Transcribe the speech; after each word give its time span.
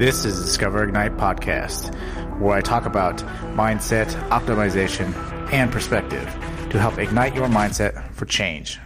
This 0.00 0.24
is 0.24 0.38
the 0.38 0.46
Discover 0.46 0.84
Ignite 0.84 1.18
podcast, 1.18 1.94
where 2.40 2.56
I 2.56 2.62
talk 2.62 2.86
about 2.86 3.18
mindset, 3.54 4.06
optimization, 4.30 5.12
and 5.52 5.70
perspective 5.70 6.24
to 6.70 6.80
help 6.80 6.96
ignite 6.96 7.34
your 7.34 7.48
mindset 7.48 8.10
for 8.14 8.24
change. 8.24 8.78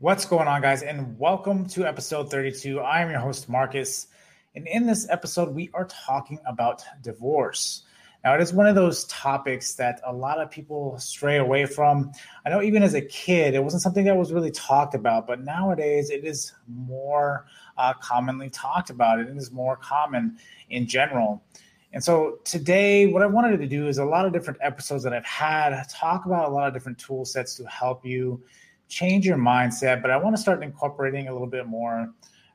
What's 0.00 0.24
going 0.24 0.48
on, 0.48 0.60
guys? 0.60 0.82
And 0.82 1.20
welcome 1.20 1.66
to 1.68 1.86
episode 1.86 2.28
32. 2.32 2.80
I 2.80 3.00
am 3.02 3.10
your 3.10 3.20
host, 3.20 3.48
Marcus. 3.48 4.08
And 4.56 4.66
in 4.66 4.88
this 4.88 5.08
episode, 5.08 5.54
we 5.54 5.70
are 5.72 5.84
talking 5.84 6.40
about 6.48 6.82
divorce. 7.00 7.83
Now, 8.24 8.34
it 8.34 8.40
is 8.40 8.54
one 8.54 8.66
of 8.66 8.74
those 8.74 9.04
topics 9.04 9.74
that 9.74 10.00
a 10.02 10.12
lot 10.12 10.40
of 10.40 10.50
people 10.50 10.98
stray 10.98 11.36
away 11.36 11.66
from. 11.66 12.10
I 12.46 12.48
know 12.48 12.62
even 12.62 12.82
as 12.82 12.94
a 12.94 13.02
kid, 13.02 13.54
it 13.54 13.62
wasn't 13.62 13.82
something 13.82 14.06
that 14.06 14.16
was 14.16 14.32
really 14.32 14.50
talked 14.50 14.94
about, 14.94 15.26
but 15.26 15.44
nowadays 15.44 16.08
it 16.08 16.24
is 16.24 16.54
more 16.66 17.44
uh, 17.76 17.92
commonly 18.00 18.48
talked 18.48 18.88
about. 18.88 19.18
And 19.18 19.28
it 19.28 19.36
is 19.36 19.52
more 19.52 19.76
common 19.76 20.38
in 20.70 20.86
general. 20.86 21.44
And 21.92 22.02
so 22.02 22.38
today, 22.44 23.06
what 23.06 23.22
I 23.22 23.26
wanted 23.26 23.58
to 23.58 23.66
do 23.66 23.88
is 23.88 23.98
a 23.98 24.04
lot 24.06 24.24
of 24.24 24.32
different 24.32 24.58
episodes 24.62 25.04
that 25.04 25.12
I've 25.12 25.26
had 25.26 25.78
talk 25.90 26.24
about 26.24 26.48
a 26.48 26.52
lot 26.52 26.66
of 26.66 26.72
different 26.72 26.98
tool 26.98 27.26
sets 27.26 27.56
to 27.56 27.64
help 27.66 28.06
you 28.06 28.42
change 28.88 29.26
your 29.26 29.36
mindset. 29.36 30.00
But 30.00 30.10
I 30.10 30.16
want 30.16 30.34
to 30.34 30.40
start 30.40 30.62
incorporating 30.62 31.28
a 31.28 31.32
little 31.32 31.46
bit 31.46 31.66
more 31.66 32.10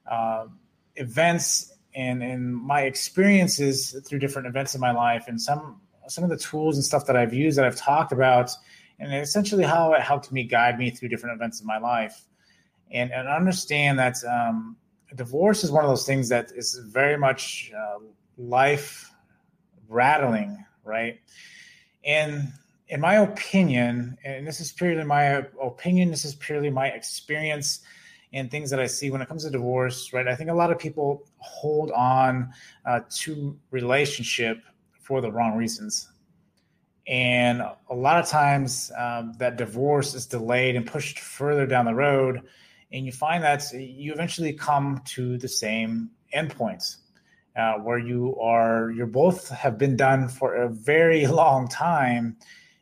uh, 0.10 0.48
events 0.96 1.74
and 1.95 2.21
and 2.23 2.55
my 2.55 2.81
experiences 2.81 3.99
through 4.07 4.20
different 4.20 4.48
events 4.48 4.75
in 4.75 4.81
my 4.81 4.91
life 4.91 5.25
and 5.27 5.41
some 5.41 5.81
some 6.07 6.23
of 6.23 6.29
the 6.29 6.38
tools 6.38 6.75
and 6.75 6.84
stuff 6.84 7.05
that 7.05 7.15
I've 7.15 7.34
used 7.34 7.57
that 7.57 7.65
I've 7.65 7.75
talked 7.75 8.12
about 8.12 8.52
and 8.99 9.13
essentially 9.13 9.63
how 9.63 9.93
it 9.93 10.02
helped 10.02 10.31
me 10.31 10.43
guide 10.43 10.77
me 10.77 10.89
through 10.89 11.09
different 11.09 11.35
events 11.35 11.62
in 11.62 11.67
my 11.67 11.77
life. 11.77 12.25
And 12.91 13.12
and 13.12 13.27
understand 13.27 13.99
that 13.99 14.15
um, 14.26 14.76
divorce 15.15 15.63
is 15.63 15.71
one 15.71 15.84
of 15.84 15.90
those 15.90 16.05
things 16.05 16.29
that 16.29 16.51
is 16.55 16.79
very 16.85 17.18
much 17.18 17.71
uh, 17.77 17.99
life 18.37 19.12
rattling 19.87 20.65
right? 20.84 21.20
And 22.03 22.51
in 22.87 22.99
my 22.99 23.15
opinion 23.15 24.18
and 24.24 24.48
this 24.48 24.59
is 24.59 24.71
purely 24.71 25.03
my 25.03 25.46
opinion 25.62 26.09
this 26.09 26.26
is 26.26 26.34
purely 26.35 26.71
my 26.71 26.87
experience 26.87 27.81
and 28.32 28.52
things 28.52 28.70
that 28.70 28.80
I 28.80 28.88
see 28.88 29.10
when 29.10 29.22
it 29.22 29.27
comes 29.27 29.44
to 29.44 29.49
divorce, 29.49 30.13
right? 30.13 30.27
I 30.27 30.35
think 30.35 30.49
a 30.49 30.54
lot 30.54 30.72
of 30.72 30.77
people 30.77 31.24
hold 31.38 31.91
on 31.91 32.54
uh, 32.86 33.02
to 33.21 33.58
relationship 33.71 34.62
for 34.99 35.21
the 35.21 35.32
wrong 35.32 35.58
reasons. 35.58 36.10
And 37.08 37.63
a 37.90 37.96
lot 37.96 38.20
of 38.20 38.30
times 38.30 38.91
um, 38.96 39.34
that 39.40 39.58
divorce 39.58 40.13
is 40.13 40.27
delayed 40.27 40.76
and 40.76 40.86
pushed 40.86 41.20
further 41.20 41.66
down 41.66 41.86
the 41.86 41.96
road. 41.96 42.44
And 42.91 43.05
you 43.05 43.12
find 43.12 43.44
that 43.44 43.63
you 43.74 44.13
eventually 44.13 44.54
come 44.54 45.02
to 45.05 45.38
the 45.40 45.48
same 45.48 46.12
endpoints 46.36 46.98
uh, 47.55 47.74
where 47.74 47.98
you 47.98 48.40
are, 48.40 48.91
you're 48.91 49.08
both 49.08 49.49
have 49.49 49.77
been 49.80 49.96
done 49.96 50.27
for 50.27 50.54
a 50.54 50.70
very 50.70 51.26
long 51.41 51.68
time. 51.68 52.38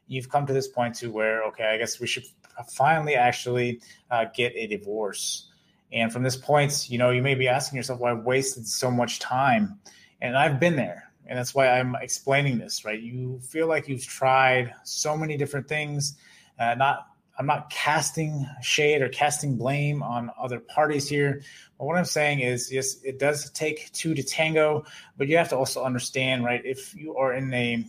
You've 0.07 0.29
come 0.29 0.45
to 0.45 0.53
this 0.53 0.67
point 0.67 0.95
to 0.95 1.11
where, 1.11 1.43
okay, 1.45 1.65
I 1.65 1.77
guess 1.77 1.99
we 1.99 2.07
should 2.07 2.25
finally 2.63 3.15
actually 3.15 3.81
uh, 4.11 4.25
get 4.35 4.53
a 4.55 4.67
divorce. 4.67 5.47
And 5.91 6.11
from 6.11 6.23
this 6.23 6.35
point, 6.35 6.89
you 6.89 6.97
know, 6.97 7.11
you 7.11 7.21
may 7.21 7.35
be 7.35 7.47
asking 7.47 7.77
yourself, 7.77 7.99
"Why 7.99 8.13
well, 8.13 8.23
wasted 8.23 8.67
so 8.67 8.91
much 8.91 9.19
time?" 9.19 9.79
And 10.21 10.37
I've 10.37 10.59
been 10.59 10.75
there, 10.75 11.11
and 11.25 11.37
that's 11.37 11.55
why 11.55 11.69
I'm 11.69 11.95
explaining 11.95 12.57
this. 12.57 12.83
Right? 12.83 12.99
You 12.99 13.39
feel 13.41 13.67
like 13.67 13.87
you've 13.87 14.05
tried 14.05 14.73
so 14.83 15.15
many 15.17 15.37
different 15.37 15.67
things. 15.67 16.17
Uh, 16.59 16.75
not, 16.75 17.07
I'm 17.37 17.45
not 17.45 17.69
casting 17.69 18.45
shade 18.61 19.01
or 19.01 19.09
casting 19.09 19.57
blame 19.57 20.01
on 20.01 20.31
other 20.39 20.59
parties 20.59 21.07
here. 21.07 21.41
But 21.77 21.85
what 21.85 21.97
I'm 21.97 22.05
saying 22.05 22.39
is, 22.39 22.71
yes, 22.71 22.97
it 23.03 23.19
does 23.19 23.51
take 23.51 23.91
two 23.93 24.15
to 24.15 24.23
tango, 24.23 24.83
but 25.17 25.27
you 25.27 25.37
have 25.37 25.49
to 25.49 25.55
also 25.55 25.83
understand, 25.83 26.43
right? 26.43 26.61
If 26.65 26.95
you 26.95 27.15
are 27.15 27.33
in 27.33 27.53
a 27.53 27.85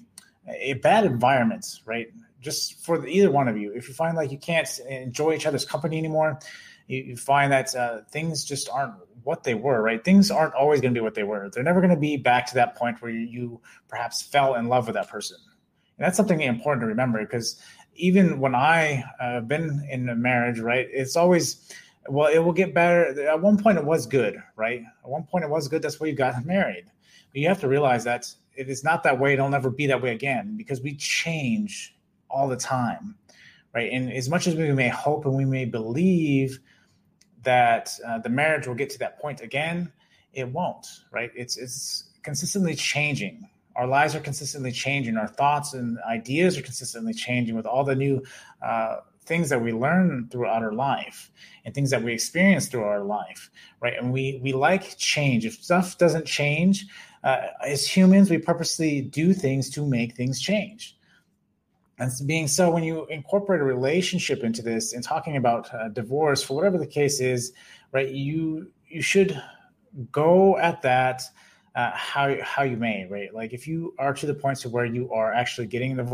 a 0.48 0.75
bad 0.75 1.04
environment, 1.04 1.81
right? 1.84 2.09
Just 2.48 2.82
for 2.82 3.06
either 3.06 3.31
one 3.31 3.48
of 3.48 3.59
you, 3.59 3.72
if 3.75 3.88
you 3.88 3.94
find 3.94 4.16
like 4.16 4.32
you 4.32 4.38
can't 4.38 4.69
enjoy 4.88 5.34
each 5.34 5.47
other's 5.47 5.66
company 5.66 5.98
anymore, 5.98 6.38
you, 6.86 7.03
you 7.03 7.16
find 7.16 7.53
that 7.53 7.75
uh, 7.75 8.00
things 8.10 8.44
just 8.44 8.70
aren't 8.70 8.94
what 9.22 9.44
they 9.44 9.54
were, 9.54 9.82
right? 9.82 10.03
Things 10.03 10.31
aren't 10.31 10.54
always 10.54 10.81
going 10.81 10.94
to 10.94 10.98
be 10.98 11.03
what 11.03 11.14
they 11.14 11.25
were. 11.25 11.50
They're 11.50 11.62
never 11.62 11.81
going 11.81 11.94
to 11.94 12.00
be 12.00 12.16
back 12.16 12.47
to 12.47 12.54
that 12.54 12.76
point 12.76 13.03
where 13.03 13.10
you, 13.10 13.20
you 13.20 13.60
perhaps 13.88 14.22
fell 14.22 14.54
in 14.54 14.69
love 14.69 14.87
with 14.87 14.94
that 14.94 15.10
person. 15.10 15.37
And 15.98 16.06
that's 16.06 16.16
something 16.16 16.41
important 16.41 16.82
to 16.82 16.87
remember 16.87 17.20
because 17.20 17.60
even 17.94 18.41
when 18.41 18.54
I 18.54 19.04
uh, 19.20 19.41
been 19.41 19.87
in 19.91 20.08
a 20.08 20.16
marriage, 20.16 20.60
right, 20.60 20.88
it's 20.91 21.16
always, 21.16 21.70
well, 22.08 22.32
it 22.32 22.38
will 22.38 22.54
get 22.54 22.72
better. 22.72 23.28
At 23.28 23.42
one 23.42 23.62
point, 23.62 23.76
it 23.76 23.84
was 23.84 24.06
good, 24.06 24.42
right? 24.56 24.82
At 25.04 25.10
one 25.10 25.25
point, 25.25 25.44
it 25.44 25.50
was 25.50 25.69
good. 25.69 25.82
That's 25.82 26.00
why 26.00 26.06
you 26.06 26.14
got 26.14 26.47
married. 26.56 26.87
But 27.31 27.41
you 27.42 27.48
have 27.48 27.60
to 27.60 27.69
realize 27.69 28.04
that 28.04 28.32
it 28.54 28.70
is 28.70 28.82
not 28.82 29.03
that 29.03 29.20
way. 29.20 29.34
It'll 29.34 29.50
never 29.50 29.70
be 29.70 29.88
that 29.88 30.00
way 30.00 30.12
again 30.12 30.56
because 30.56 30.81
we 30.81 30.94
change 30.94 31.94
all 32.31 32.49
the 32.49 32.56
time, 32.56 33.16
right? 33.75 33.91
And 33.93 34.12
as 34.12 34.28
much 34.28 34.47
as 34.47 34.55
we 34.55 34.72
may 34.72 34.89
hope 34.89 35.25
and 35.25 35.34
we 35.34 35.44
may 35.44 35.65
believe 35.65 36.61
that 37.43 37.91
uh, 38.06 38.19
the 38.19 38.28
marriage 38.28 38.66
will 38.66 38.75
get 38.75 38.91
to 38.91 38.99
that 38.99 39.21
point 39.21 39.41
again, 39.41 39.93
it 40.33 40.49
won't, 40.49 40.87
right? 41.11 41.31
It's 41.34 41.56
it's 41.56 42.05
consistently 42.22 42.75
changing. 42.75 43.49
Our 43.77 43.87
lives 43.87 44.15
are 44.15 44.21
consistently 44.21 44.72
changing. 44.72 45.17
Our 45.17 45.28
thoughts 45.28 45.72
and 45.72 45.99
ideas 46.00 46.59
are 46.59 46.62
consistently 46.62 47.15
changing 47.15 47.55
with 47.55 47.65
all 47.65 47.84
the 47.84 47.94
new 47.94 48.22
uh, 48.61 48.97
things 49.25 49.49
that 49.50 49.62
we 49.62 49.72
learn 49.72 50.28
throughout 50.31 50.62
our 50.62 50.72
life 50.72 51.31
and 51.65 51.75
things 51.75 51.91
that 51.91 52.03
we 52.03 52.12
experience 52.12 52.67
through 52.67 52.83
our 52.83 53.05
life, 53.05 53.50
right? 53.81 53.94
And 53.97 54.12
we 54.12 54.41
we 54.43 54.53
like 54.53 54.97
change. 54.99 55.47
If 55.47 55.55
stuff 55.62 55.97
doesn't 55.99 56.27
change, 56.27 56.87
uh, 57.22 57.38
as 57.65 57.87
humans, 57.87 58.31
we 58.31 58.38
purposely 58.38 59.00
do 59.00 59.33
things 59.33 59.71
to 59.71 59.87
make 59.87 60.15
things 60.15 60.41
change 60.41 60.97
and 61.98 62.12
being 62.26 62.47
so, 62.47 62.70
when 62.70 62.84
you 62.84 63.06
incorporate 63.06 63.60
a 63.60 63.64
relationship 63.64 64.44
into 64.44 64.62
this 64.62 64.92
and 64.92 65.03
talking 65.03 65.36
about 65.36 65.72
uh, 65.75 65.88
divorce, 65.88 66.42
for 66.42 66.54
whatever 66.54 66.78
the 66.78 66.86
case 66.86 67.20
is, 67.20 67.53
right, 67.92 68.09
you 68.09 68.70
you 68.86 69.03
should 69.03 69.41
go 70.12 70.56
at 70.58 70.82
that 70.82 71.22
uh, 71.75 71.91
how 71.94 72.37
how 72.42 72.62
you 72.62 72.76
may, 72.76 73.06
right? 73.10 73.34
Like 73.34 73.53
if 73.53 73.66
you 73.66 73.94
are 73.98 74.12
to 74.14 74.26
the 74.26 74.34
point 74.34 74.58
to 74.60 74.69
where 74.69 74.84
you 74.84 75.12
are 75.12 75.32
actually 75.32 75.66
getting 75.66 75.97
the 75.97 76.04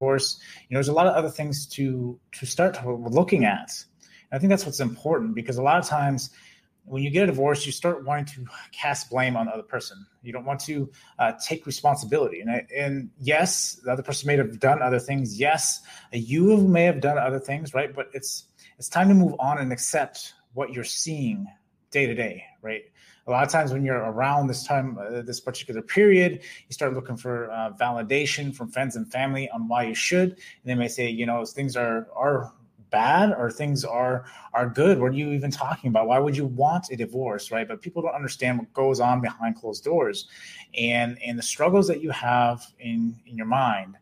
divorce, 0.00 0.40
you 0.68 0.74
know, 0.74 0.78
there's 0.78 0.88
a 0.88 0.92
lot 0.92 1.06
of 1.06 1.14
other 1.14 1.30
things 1.30 1.66
to 1.68 2.18
to 2.32 2.46
start 2.46 2.78
looking 2.86 3.44
at. 3.44 3.70
And 4.30 4.36
I 4.36 4.38
think 4.38 4.50
that's 4.50 4.66
what's 4.66 4.80
important 4.80 5.34
because 5.34 5.56
a 5.56 5.62
lot 5.62 5.78
of 5.78 5.86
times 5.86 6.30
when 6.84 7.02
you 7.02 7.10
get 7.10 7.24
a 7.24 7.26
divorce, 7.26 7.64
you 7.64 7.72
start 7.72 8.04
wanting 8.04 8.26
to 8.44 8.50
cast 8.72 9.10
blame 9.10 9.36
on 9.36 9.46
the 9.46 9.52
other 9.52 9.62
person. 9.62 10.04
You 10.22 10.32
don't 10.32 10.44
want 10.44 10.60
to 10.60 10.90
uh, 11.18 11.32
take 11.44 11.66
responsibility. 11.66 12.40
And, 12.40 12.50
I, 12.50 12.66
and 12.76 13.10
yes, 13.18 13.74
the 13.84 13.92
other 13.92 14.02
person 14.02 14.26
may 14.26 14.36
have 14.36 14.58
done 14.58 14.82
other 14.82 14.98
things. 14.98 15.38
Yes, 15.38 15.80
you 16.12 16.56
may 16.56 16.84
have 16.84 17.00
done 17.00 17.18
other 17.18 17.38
things, 17.38 17.74
right? 17.74 17.94
But 17.94 18.08
it's 18.12 18.46
it's 18.78 18.88
time 18.88 19.08
to 19.08 19.14
move 19.14 19.34
on 19.38 19.58
and 19.58 19.72
accept 19.72 20.34
what 20.54 20.72
you're 20.72 20.84
seeing 20.84 21.46
day 21.90 22.06
to 22.06 22.14
day, 22.14 22.44
right? 22.62 22.82
A 23.26 23.30
lot 23.30 23.44
of 23.44 23.50
times 23.50 23.72
when 23.72 23.84
you're 23.84 23.98
around 23.98 24.48
this 24.48 24.64
time, 24.64 24.98
uh, 24.98 25.22
this 25.22 25.38
particular 25.38 25.82
period, 25.82 26.40
you 26.66 26.72
start 26.72 26.92
looking 26.92 27.16
for 27.16 27.50
uh, 27.52 27.70
validation 27.80 28.54
from 28.54 28.68
friends 28.68 28.96
and 28.96 29.10
family 29.12 29.48
on 29.50 29.68
why 29.68 29.84
you 29.84 29.94
should. 29.94 30.30
And 30.30 30.64
they 30.64 30.74
may 30.74 30.88
say, 30.88 31.08
you 31.08 31.26
know, 31.26 31.44
things 31.44 31.76
are 31.76 32.08
are 32.16 32.52
bad 32.92 33.32
or 33.36 33.50
things 33.50 33.84
are 33.84 34.24
are 34.52 34.68
good? 34.68 35.00
What 35.00 35.10
are 35.10 35.14
you 35.14 35.32
even 35.32 35.50
talking 35.50 35.88
about? 35.88 36.06
Why 36.06 36.18
would 36.18 36.36
you 36.36 36.46
want 36.46 36.90
a 36.90 36.96
divorce 36.96 37.50
right? 37.50 37.66
But 37.66 37.82
people 37.82 38.02
don't 38.02 38.14
understand 38.14 38.58
what 38.58 38.72
goes 38.72 39.00
on 39.00 39.20
behind 39.20 39.56
closed 39.56 39.82
doors 39.82 40.28
and 40.78 41.18
and 41.26 41.36
the 41.36 41.42
struggles 41.42 41.88
that 41.88 42.00
you 42.00 42.10
have 42.10 42.64
in 42.78 43.16
in 43.26 43.36
your 43.36 43.46
mind. 43.46 43.96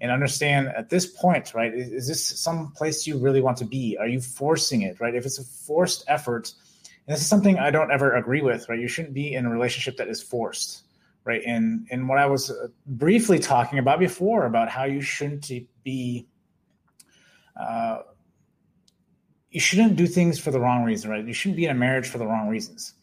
And 0.00 0.10
understand 0.10 0.68
at 0.68 0.88
this 0.88 1.06
point 1.06 1.54
right 1.54 1.72
is, 1.72 1.92
is 1.92 2.08
this 2.08 2.26
some 2.26 2.72
place 2.72 3.06
you 3.06 3.18
really 3.18 3.42
want 3.42 3.58
to 3.58 3.66
be? 3.66 3.96
Are 4.00 4.08
you 4.08 4.20
forcing 4.20 4.82
it 4.82 4.98
right? 4.98 5.14
If 5.14 5.26
it's 5.26 5.38
a 5.38 5.44
forced 5.44 6.04
effort 6.08 6.52
and 7.06 7.14
this 7.14 7.20
is 7.22 7.28
something 7.28 7.58
i 7.58 7.70
don't 7.70 7.90
ever 7.90 8.14
agree 8.14 8.42
with 8.42 8.68
right? 8.68 8.80
You 8.80 8.88
shouldn't 8.88 9.14
be 9.14 9.34
in 9.34 9.46
a 9.46 9.50
relationship 9.50 9.96
that 9.98 10.08
is 10.08 10.22
forced 10.22 10.82
right? 11.24 11.42
And 11.46 11.86
and 11.90 12.08
what 12.08 12.18
i 12.18 12.26
was 12.26 12.50
uh, 12.50 12.68
briefly 12.86 13.38
talking 13.38 13.78
about 13.78 13.98
before 13.98 14.46
about 14.46 14.70
how 14.70 14.84
you 14.84 15.02
shouldn't 15.02 15.50
be 15.84 16.26
uh, 17.60 18.02
you 19.50 19.60
shouldn't 19.60 19.96
do 19.96 20.06
things 20.06 20.38
for 20.38 20.50
the 20.50 20.60
wrong 20.60 20.84
reason, 20.84 21.10
right? 21.10 21.26
You 21.26 21.32
shouldn't 21.32 21.56
be 21.56 21.64
in 21.64 21.70
a 21.70 21.74
marriage 21.74 22.08
for 22.08 22.18
the 22.18 22.26
wrong 22.26 22.48
reasons, 22.48 22.94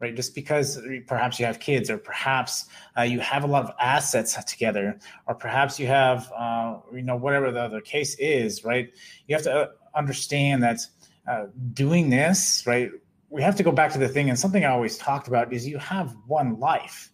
right? 0.00 0.14
Just 0.14 0.34
because 0.34 0.80
perhaps 1.06 1.38
you 1.38 1.46
have 1.46 1.60
kids, 1.60 1.90
or 1.90 1.98
perhaps 1.98 2.66
uh, 2.98 3.02
you 3.02 3.20
have 3.20 3.44
a 3.44 3.46
lot 3.46 3.64
of 3.64 3.70
assets 3.80 4.42
together, 4.44 4.98
or 5.26 5.34
perhaps 5.34 5.78
you 5.78 5.86
have, 5.86 6.30
uh, 6.36 6.78
you 6.92 7.02
know, 7.02 7.16
whatever 7.16 7.52
the 7.52 7.60
other 7.60 7.80
case 7.80 8.16
is, 8.16 8.64
right? 8.64 8.90
You 9.28 9.36
have 9.36 9.44
to 9.44 9.52
uh, 9.52 9.66
understand 9.94 10.62
that 10.64 10.80
uh, 11.28 11.46
doing 11.72 12.10
this, 12.10 12.64
right? 12.66 12.90
We 13.30 13.42
have 13.42 13.56
to 13.56 13.62
go 13.62 13.72
back 13.72 13.92
to 13.92 13.98
the 13.98 14.08
thing, 14.08 14.28
and 14.28 14.38
something 14.38 14.64
I 14.64 14.70
always 14.70 14.98
talked 14.98 15.28
about 15.28 15.52
is 15.52 15.66
you 15.66 15.78
have 15.78 16.16
one 16.26 16.58
life, 16.58 17.12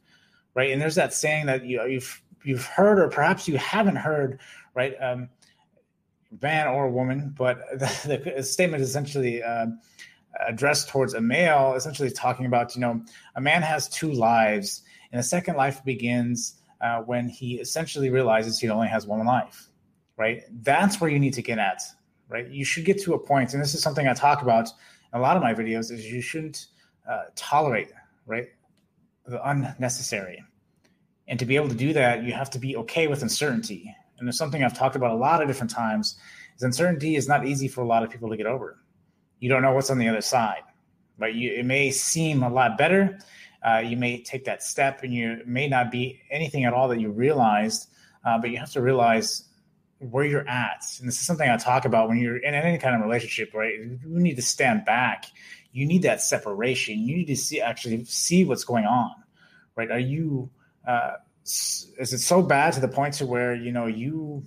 right? 0.55 0.71
And 0.71 0.81
there's 0.81 0.95
that 0.95 1.13
saying 1.13 1.47
that 1.47 1.65
you, 1.65 1.85
you've 1.87 2.23
you've 2.43 2.65
heard, 2.65 2.99
or 2.99 3.09
perhaps 3.09 3.47
you 3.47 3.59
haven't 3.59 3.97
heard, 3.97 4.41
right? 4.75 4.95
Um, 5.01 5.29
man 6.41 6.69
or 6.69 6.89
woman, 6.89 7.35
but 7.37 7.61
the, 7.73 8.33
the 8.37 8.43
statement 8.43 8.83
is 8.83 8.89
essentially 8.89 9.43
uh, 9.43 9.67
addressed 10.47 10.89
towards 10.89 11.15
a 11.15 11.21
male, 11.21 11.75
essentially 11.75 12.11
talking 12.11 12.47
about, 12.47 12.75
you 12.75 12.81
know, 12.81 13.03
a 13.37 13.41
man 13.41 13.63
has 13.63 13.89
two 13.89 14.13
lives, 14.13 14.83
and 15.13 15.19
the 15.19 15.23
second 15.23 15.57
life 15.57 15.85
begins 15.85 16.55
uh, 16.81 17.01
when 17.03 17.29
he 17.29 17.55
essentially 17.55 18.11
realizes 18.11 18.59
he 18.59 18.69
only 18.69 18.89
has 18.89 19.07
one 19.07 19.25
life, 19.27 19.69
right? 20.17 20.43
That's 20.63 21.01
where 21.01 21.11
you 21.11 21.19
need 21.19 21.35
to 21.35 21.43
get 21.43 21.59
at, 21.59 21.83
right? 22.29 22.49
You 22.49 22.65
should 22.65 22.85
get 22.85 23.01
to 23.03 23.15
a 23.15 23.19
point, 23.19 23.55
and 23.55 23.63
this 23.63 23.75
is 23.75 23.83
something 23.83 24.07
I 24.07 24.15
talk 24.15 24.43
about 24.43 24.69
in 25.13 25.19
a 25.19 25.23
lot 25.23 25.37
of 25.37 25.43
my 25.43 25.55
videos, 25.55 25.91
is 25.91 26.05
you 26.05 26.21
shouldn't 26.21 26.67
uh, 27.09 27.25
tolerate, 27.35 27.91
right, 28.27 28.49
the 29.27 29.47
unnecessary. 29.49 30.45
And 31.27 31.39
to 31.39 31.45
be 31.45 31.57
able 31.57 31.69
to 31.69 31.75
do 31.75 31.93
that, 31.93 32.23
you 32.23 32.33
have 32.33 32.51
to 32.51 32.59
be 32.59 32.77
okay 32.77 33.07
with 33.07 33.23
uncertainty. 33.23 33.95
And 34.19 34.29
it's 34.29 34.39
something 34.39 34.63
I've 34.63 34.77
talked 34.77 34.97
about 34.97 35.13
a 35.13 35.17
lot 35.17 35.43
of 35.43 35.49
different 35.49 35.71
times. 35.71 36.17
Is 36.57 36.63
uncertainty 36.63 37.17
is 37.17 37.29
not 37.29 37.47
easy 37.47 37.69
for 37.69 37.83
a 37.83 37.87
lot 37.87 38.03
of 38.03 38.11
people 38.11 38.29
to 38.31 38.37
get 38.37 38.47
over. 38.47 38.79
You 39.39 39.49
don't 39.49 39.63
know 39.63 39.73
what's 39.73 39.91
on 39.91 39.99
the 39.99 40.09
other 40.09 40.21
side, 40.21 40.63
right? 41.19 41.35
You, 41.35 41.53
it 41.53 41.65
may 41.65 41.91
seem 41.91 42.43
a 42.43 42.49
lot 42.49 42.77
better. 42.77 43.19
Uh, 43.63 43.79
you 43.79 43.97
may 43.97 44.23
take 44.23 44.45
that 44.45 44.63
step, 44.63 45.03
and 45.03 45.13
you 45.13 45.41
may 45.47 45.69
not 45.69 45.91
be 45.91 46.21
anything 46.31 46.65
at 46.65 46.73
all 46.73 46.89
that 46.89 47.01
you 47.01 47.11
realized. 47.11 47.89
Uh, 48.25 48.39
but 48.39 48.51
you 48.51 48.59
have 48.59 48.73
to 48.73 48.83
realize 48.83 49.45
where 49.99 50.25
you're 50.25 50.49
at. 50.49 50.85
And 50.99 51.09
this 51.09 51.21
is 51.21 51.27
something 51.27 51.49
I 51.49 51.57
talk 51.57 51.85
about 51.85 52.09
when 52.09 52.19
you're 52.19 52.37
in 52.37 52.55
any 52.55 52.79
kind 52.79 52.95
of 52.95 53.03
relationship, 53.03 53.53
right? 53.55 53.75
You 53.75 53.99
need 54.03 54.37
to 54.37 54.43
stand 54.43 54.85
back. 54.85 55.27
You 55.73 55.87
need 55.87 56.03
that 56.03 56.23
separation. 56.23 56.99
You 56.99 57.17
need 57.17 57.27
to 57.27 57.37
see 57.37 57.61
actually 57.61 58.05
see 58.05 58.45
what's 58.45 58.65
going 58.65 58.85
on, 58.85 59.13
right? 59.77 59.91
Are 59.91 59.99
you 59.99 60.51
uh, 60.87 61.13
is 61.99 62.13
it 62.13 62.19
so 62.19 62.43
bad 62.43 62.73
to 62.75 62.81
the 62.81 62.89
point 62.89 63.15
to 63.15 63.27
where 63.27 63.55
you 63.55 63.73
know 63.73 63.87
you 63.87 64.45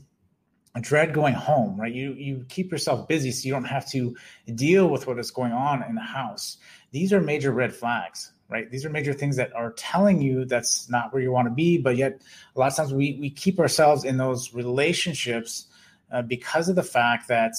dread 0.79 1.13
going 1.13 1.33
home, 1.33 1.79
right? 1.79 1.93
You 1.93 2.13
you 2.13 2.45
keep 2.47 2.71
yourself 2.71 3.07
busy 3.07 3.31
so 3.31 3.45
you 3.45 3.53
don't 3.53 3.65
have 3.65 3.89
to 3.91 4.15
deal 4.55 4.87
with 4.87 5.05
what 5.05 5.19
is 5.19 5.31
going 5.31 5.51
on 5.51 5.83
in 5.83 5.95
the 5.95 6.01
house. 6.01 6.57
These 6.91 7.11
are 7.11 7.19
major 7.19 7.51
red 7.51 7.73
flags, 7.73 8.31
right? 8.47 8.71
These 8.71 8.85
are 8.85 8.89
major 8.89 9.13
things 9.13 9.35
that 9.35 9.53
are 9.53 9.73
telling 9.73 10.21
you 10.21 10.45
that's 10.45 10.89
not 10.89 11.11
where 11.11 11.21
you 11.21 11.31
want 11.31 11.47
to 11.47 11.53
be, 11.53 11.77
but 11.77 11.97
yet 11.97 12.21
a 12.55 12.59
lot 12.59 12.71
of 12.71 12.75
times 12.75 12.93
we 12.93 13.17
we 13.19 13.29
keep 13.29 13.59
ourselves 13.59 14.05
in 14.05 14.15
those 14.15 14.53
relationships 14.53 15.67
uh, 16.11 16.21
because 16.21 16.69
of 16.69 16.75
the 16.75 16.83
fact 16.83 17.27
that 17.27 17.53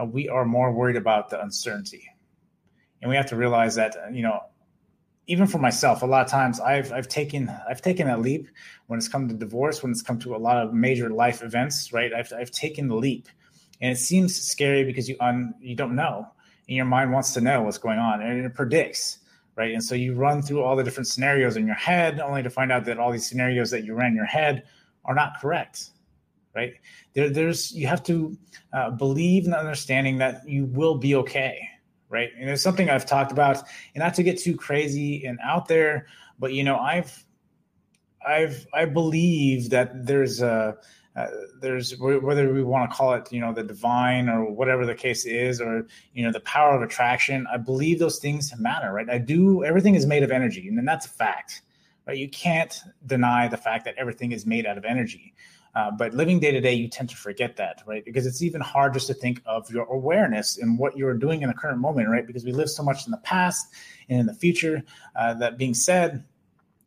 uh, 0.00 0.04
we 0.04 0.28
are 0.28 0.46
more 0.46 0.72
worried 0.72 0.96
about 0.96 1.28
the 1.28 1.40
uncertainty, 1.42 2.08
and 3.02 3.10
we 3.10 3.16
have 3.16 3.26
to 3.26 3.36
realize 3.36 3.74
that 3.74 3.96
you 4.12 4.22
know 4.22 4.40
even 5.26 5.46
for 5.46 5.58
myself, 5.58 6.02
a 6.02 6.06
lot 6.06 6.24
of 6.24 6.30
times 6.30 6.60
I've 6.60 6.92
I've 6.92 7.08
taken 7.08 7.50
I've 7.68 7.80
taken 7.80 8.06
that 8.06 8.20
leap 8.20 8.48
when 8.86 8.98
it's 8.98 9.08
come 9.08 9.28
to 9.28 9.34
divorce, 9.34 9.82
when 9.82 9.90
it's 9.90 10.02
come 10.02 10.18
to 10.20 10.34
a 10.34 10.38
lot 10.38 10.58
of 10.58 10.74
major 10.74 11.10
life 11.10 11.42
events, 11.42 11.92
right? 11.92 12.12
I've 12.12 12.32
I've 12.32 12.50
taken 12.50 12.88
the 12.88 12.96
leap, 12.96 13.28
and 13.80 13.92
it 13.92 13.96
seems 13.96 14.38
scary 14.38 14.84
because 14.84 15.08
you 15.08 15.16
un, 15.20 15.54
you 15.60 15.74
don't 15.74 15.94
know, 15.94 16.26
and 16.68 16.76
your 16.76 16.84
mind 16.84 17.12
wants 17.12 17.32
to 17.34 17.40
know 17.40 17.62
what's 17.62 17.78
going 17.78 17.98
on, 17.98 18.20
and 18.20 18.44
it 18.44 18.54
predicts, 18.54 19.18
right? 19.56 19.72
And 19.72 19.82
so 19.82 19.94
you 19.94 20.14
run 20.14 20.42
through 20.42 20.62
all 20.62 20.76
the 20.76 20.84
different 20.84 21.06
scenarios 21.06 21.56
in 21.56 21.66
your 21.66 21.76
head, 21.76 22.20
only 22.20 22.42
to 22.42 22.50
find 22.50 22.70
out 22.70 22.84
that 22.84 22.98
all 22.98 23.10
these 23.10 23.26
scenarios 23.26 23.70
that 23.70 23.84
you 23.84 23.94
ran 23.94 24.10
in 24.10 24.16
your 24.16 24.26
head 24.26 24.64
are 25.06 25.14
not 25.14 25.40
correct, 25.40 25.90
right? 26.54 26.74
There, 27.14 27.30
there's 27.30 27.72
you 27.72 27.86
have 27.86 28.02
to 28.04 28.36
uh, 28.74 28.90
believe 28.90 29.46
in 29.46 29.52
the 29.52 29.58
understanding 29.58 30.18
that 30.18 30.46
you 30.46 30.66
will 30.66 30.96
be 30.96 31.14
okay 31.14 31.70
right? 32.14 32.30
And 32.40 32.48
it's 32.48 32.62
something 32.62 32.88
I've 32.88 33.04
talked 33.04 33.32
about, 33.32 33.58
and 33.94 34.02
not 34.04 34.14
to 34.14 34.22
get 34.22 34.38
too 34.38 34.56
crazy 34.56 35.26
and 35.26 35.38
out 35.42 35.68
there, 35.68 36.06
but 36.38 36.52
you 36.52 36.64
know, 36.64 36.78
I've, 36.78 37.26
I've, 38.26 38.66
I 38.72 38.86
believe 38.86 39.68
that 39.70 40.06
there's 40.06 40.40
a, 40.40 40.78
uh, 41.16 41.26
there's 41.60 41.96
whether 41.98 42.52
we 42.52 42.62
want 42.62 42.90
to 42.90 42.96
call 42.96 43.14
it, 43.14 43.30
you 43.32 43.40
know, 43.40 43.52
the 43.52 43.62
divine 43.62 44.28
or 44.28 44.50
whatever 44.50 44.84
the 44.84 44.94
case 44.94 45.24
is, 45.24 45.60
or 45.60 45.86
you 46.12 46.24
know, 46.24 46.32
the 46.32 46.40
power 46.40 46.74
of 46.74 46.82
attraction. 46.82 47.46
I 47.52 47.56
believe 47.56 47.98
those 47.98 48.18
things 48.18 48.52
matter, 48.58 48.92
right? 48.92 49.08
I 49.08 49.18
do. 49.18 49.62
Everything 49.64 49.94
is 49.94 50.06
made 50.06 50.24
of 50.24 50.32
energy, 50.32 50.66
and 50.66 50.88
that's 50.88 51.06
a 51.06 51.10
fact, 51.10 51.62
right? 52.06 52.16
You 52.16 52.28
can't 52.28 52.78
deny 53.06 53.48
the 53.48 53.56
fact 53.56 53.84
that 53.86 53.94
everything 53.96 54.32
is 54.32 54.46
made 54.46 54.66
out 54.66 54.78
of 54.78 54.84
energy. 54.84 55.34
Uh, 55.74 55.90
but 55.90 56.14
living 56.14 56.38
day 56.38 56.52
to 56.52 56.60
day, 56.60 56.72
you 56.72 56.88
tend 56.88 57.08
to 57.08 57.16
forget 57.16 57.56
that, 57.56 57.82
right? 57.84 58.04
Because 58.04 58.26
it's 58.26 58.42
even 58.42 58.60
hard 58.60 58.94
just 58.94 59.08
to 59.08 59.14
think 59.14 59.42
of 59.44 59.68
your 59.70 59.84
awareness 59.86 60.56
and 60.56 60.78
what 60.78 60.96
you're 60.96 61.14
doing 61.14 61.42
in 61.42 61.48
the 61.48 61.54
current 61.54 61.78
moment, 61.78 62.08
right? 62.08 62.26
Because 62.26 62.44
we 62.44 62.52
live 62.52 62.70
so 62.70 62.82
much 62.82 63.06
in 63.06 63.10
the 63.10 63.18
past 63.18 63.66
and 64.08 64.20
in 64.20 64.26
the 64.26 64.34
future. 64.34 64.84
Uh, 65.16 65.34
that 65.34 65.58
being 65.58 65.74
said, 65.74 66.24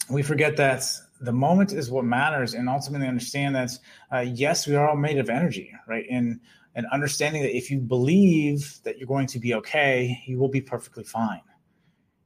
we 0.10 0.24
forget 0.24 0.56
that 0.58 0.86
the 1.20 1.34
moment 1.34 1.74
is 1.74 1.92
what 1.92 2.06
matters, 2.06 2.54
and 2.54 2.70
ultimately 2.70 3.08
understand 3.08 3.56
that 3.56 3.72
uh, 4.14 4.20
yes, 4.20 4.68
we 4.68 4.76
are 4.76 4.88
all 4.88 4.96
made 4.96 5.18
of 5.18 5.30
energy, 5.30 5.74
right? 5.88 6.06
And 6.10 6.40
and 6.76 6.86
understanding 6.94 7.42
that 7.42 7.58
if 7.58 7.72
you 7.72 7.80
believe 7.80 8.78
that 8.84 9.00
you're 9.00 9.08
going 9.08 9.26
to 9.28 9.40
be 9.40 9.56
okay, 9.56 10.22
you 10.28 10.38
will 10.38 10.48
be 10.48 10.62
perfectly 10.62 11.04
fine. 11.04 11.42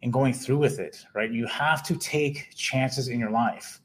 And 0.03 0.12
going 0.12 0.33
through 0.33 0.57
with 0.57 0.80
it, 0.80 1.06
right? 1.13 1.31
You 1.31 1.45
have 1.48 1.83
to 1.83 1.95
take 1.95 2.56
chances 2.56 3.07
in 3.07 3.19
your 3.19 3.30
life 3.30 3.81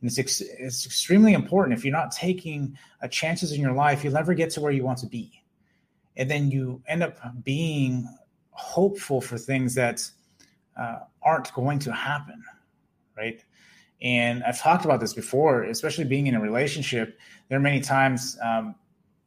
and 0.00 0.10
it's, 0.10 0.18
ex- 0.18 0.40
it's 0.40 0.84
extremely 0.86 1.32
important. 1.32 1.76
If 1.76 1.84
you're 1.84 1.92
not 1.92 2.12
taking 2.12 2.76
uh, 3.02 3.08
chances 3.08 3.52
in 3.52 3.60
your 3.60 3.72
life, 3.72 4.04
you'll 4.04 4.12
never 4.12 4.34
get 4.34 4.50
to 4.50 4.60
where 4.60 4.72
you 4.72 4.84
want 4.84 4.98
to 4.98 5.06
be. 5.06 5.42
And 6.16 6.30
then 6.30 6.50
you 6.50 6.82
end 6.86 7.02
up 7.02 7.18
being 7.44 8.06
hopeful 8.50 9.20
for 9.20 9.38
things 9.38 9.74
that 9.74 10.08
uh, 10.78 10.98
aren't 11.22 11.52
going 11.54 11.78
to 11.80 11.92
happen, 11.92 12.42
right? 13.16 13.42
And 14.02 14.44
I've 14.44 14.60
talked 14.60 14.84
about 14.84 15.00
this 15.00 15.14
before, 15.14 15.64
especially 15.64 16.04
being 16.04 16.26
in 16.26 16.34
a 16.34 16.40
relationship. 16.40 17.18
There 17.48 17.58
are 17.58 17.62
many 17.62 17.80
times 17.80 18.38
um, 18.42 18.74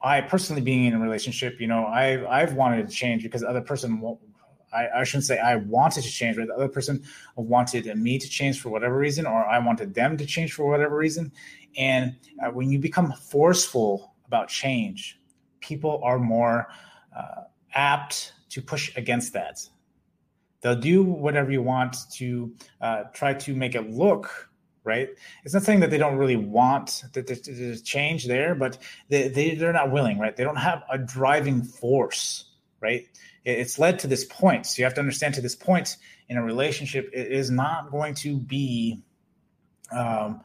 I 0.01 0.21
personally 0.21 0.62
being 0.62 0.86
in 0.86 0.94
a 0.94 1.00
relationship, 1.00 1.59
you 1.59 1.68
know, 1.68 1.86
I 1.86 2.41
I've 2.41 2.53
wanted 2.53 2.88
to 2.88 2.94
change 2.94 3.24
because 3.24 3.41
the 3.41 3.50
other 3.50 3.62
person 3.62 4.00
won't, 4.00 4.19
I, 4.74 4.88
I, 5.00 5.04
shouldn't 5.04 5.25
say 5.25 5.39
I 5.39 5.56
wanted 5.56 6.04
to 6.04 6.10
change, 6.10 6.38
but 6.38 6.48
the 6.48 6.54
other 6.54 6.68
person 6.68 7.04
wanted 7.36 7.86
me 7.98 8.18
to 8.18 8.30
change 8.30 8.60
for 8.62 8.69
whatever 8.69 8.98
reason, 8.98 9.25
or 9.25 9.45
I 9.45 9.60
wanted 9.60 9.94
them 9.94 10.18
to 10.18 10.25
change 10.25 10.54
for 10.54 10.69
whatever 10.69 10.95
reason. 10.95 11.31
And 11.77 12.16
uh, 12.44 12.51
when 12.51 12.69
you 12.69 12.80
become 12.80 13.13
forceful 13.13 14.13
about 14.27 14.50
change, 14.50 15.19
people 15.60 16.01
are 16.04 16.19
more 16.19 16.68
uh, 17.18 17.44
apt 17.74 18.33
to 18.50 18.62
push 18.62 18.95
against 18.95 19.33
that. 19.33 19.60
They'll 20.62 20.75
do 20.75 21.04
whatever 21.04 21.51
you 21.51 21.62
want 21.62 21.95
to 22.13 22.54
uh, 22.81 23.04
try 23.13 23.33
to 23.33 23.56
make 23.56 23.75
it 23.75 23.89
look 23.89 24.50
right. 24.83 25.10
It's 25.44 25.54
not 25.54 25.63
saying 25.63 25.81
that 25.81 25.92
they 25.92 25.98
don't 25.98 26.18
really 26.18 26.36
want 26.36 27.04
that 27.13 27.27
there's 27.27 27.81
change 27.81 28.25
there, 28.25 28.56
but 28.56 28.77
they, 29.10 29.27
they, 29.27 29.56
they're 29.56 29.74
not 29.74 29.92
willing, 29.92 30.18
right? 30.19 30.36
They 30.36 30.44
don't 30.44 30.56
have 30.56 30.83
a 30.89 30.98
driving 30.98 31.62
force, 31.63 32.45
right? 32.81 33.08
It's 33.50 33.79
led 33.79 34.00
to 34.00 34.08
this 34.08 34.25
point. 34.25 34.65
So 34.65 34.79
you 34.79 34.84
have 34.86 34.94
to 34.96 35.00
understand 35.00 35.34
to 35.36 35.41
this 35.41 35.56
point 35.56 35.98
in 36.27 36.38
a 36.38 36.44
relationship, 36.44 37.10
it 37.13 37.32
is 37.32 37.50
not 37.50 37.91
going 37.91 38.13
to 38.15 38.38
be. 38.38 39.01
Um, 39.91 40.41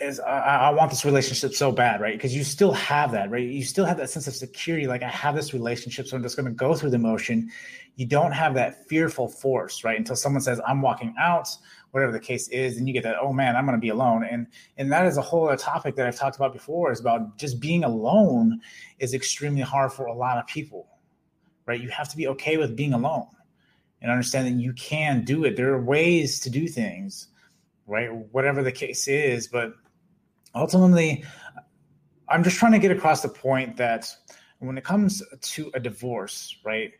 is 0.00 0.18
I, 0.18 0.56
I, 0.56 0.70
want 0.70 0.90
this 0.90 1.04
relationship 1.04 1.52
so 1.52 1.70
bad, 1.70 2.00
right? 2.00 2.14
Because 2.14 2.34
you 2.34 2.42
still 2.42 2.72
have 2.72 3.12
that, 3.12 3.30
right? 3.30 3.46
You 3.46 3.62
still 3.62 3.84
have 3.84 3.98
that 3.98 4.08
sense 4.08 4.26
of 4.26 4.34
security. 4.34 4.86
Like 4.86 5.02
I 5.02 5.08
have 5.08 5.34
this 5.34 5.52
relationship, 5.52 6.06
so 6.06 6.16
I'm 6.16 6.22
just 6.22 6.36
going 6.36 6.46
to 6.46 6.52
go 6.52 6.74
through 6.74 6.90
the 6.90 6.98
motion. 6.98 7.50
You 7.96 8.06
don't 8.06 8.32
have 8.32 8.54
that 8.54 8.88
fearful 8.88 9.28
force, 9.28 9.84
right? 9.84 9.98
Until 9.98 10.16
someone 10.16 10.40
says, 10.40 10.60
"I'm 10.66 10.80
walking 10.80 11.14
out," 11.18 11.48
whatever 11.90 12.12
the 12.12 12.20
case 12.20 12.48
is, 12.48 12.78
and 12.78 12.88
you 12.88 12.94
get 12.94 13.02
that, 13.02 13.16
"Oh 13.20 13.32
man, 13.32 13.56
I'm 13.56 13.66
going 13.66 13.76
to 13.76 13.80
be 13.80 13.90
alone." 13.90 14.24
And 14.24 14.46
and 14.78 14.90
that 14.90 15.06
is 15.06 15.18
a 15.18 15.22
whole 15.22 15.48
other 15.48 15.56
topic 15.56 15.96
that 15.96 16.06
I've 16.06 16.16
talked 16.16 16.36
about 16.36 16.54
before. 16.54 16.90
Is 16.90 17.00
about 17.00 17.36
just 17.36 17.60
being 17.60 17.84
alone 17.84 18.60
is 18.98 19.12
extremely 19.12 19.62
hard 19.62 19.92
for 19.92 20.06
a 20.06 20.14
lot 20.14 20.38
of 20.38 20.46
people, 20.46 20.88
right? 21.70 21.80
You 21.80 21.88
have 21.90 22.08
to 22.08 22.16
be 22.16 22.26
okay 22.26 22.56
with 22.56 22.74
being 22.74 22.92
alone 22.94 23.28
and 24.02 24.10
understand 24.10 24.48
that 24.48 24.60
you 24.60 24.72
can 24.72 25.22
do 25.22 25.44
it. 25.44 25.54
There 25.54 25.72
are 25.72 25.80
ways 25.80 26.40
to 26.40 26.50
do 26.50 26.66
things, 26.66 27.28
right? 27.86 28.08
Whatever 28.32 28.64
the 28.64 28.72
case 28.72 29.06
is. 29.06 29.46
But 29.46 29.74
ultimately, 30.52 31.24
I'm 32.28 32.42
just 32.42 32.56
trying 32.56 32.72
to 32.72 32.80
get 32.80 32.90
across 32.90 33.22
the 33.22 33.28
point 33.28 33.76
that 33.76 34.12
when 34.58 34.78
it 34.78 34.82
comes 34.82 35.22
to 35.40 35.70
a 35.72 35.78
divorce, 35.78 36.56
right? 36.64 36.90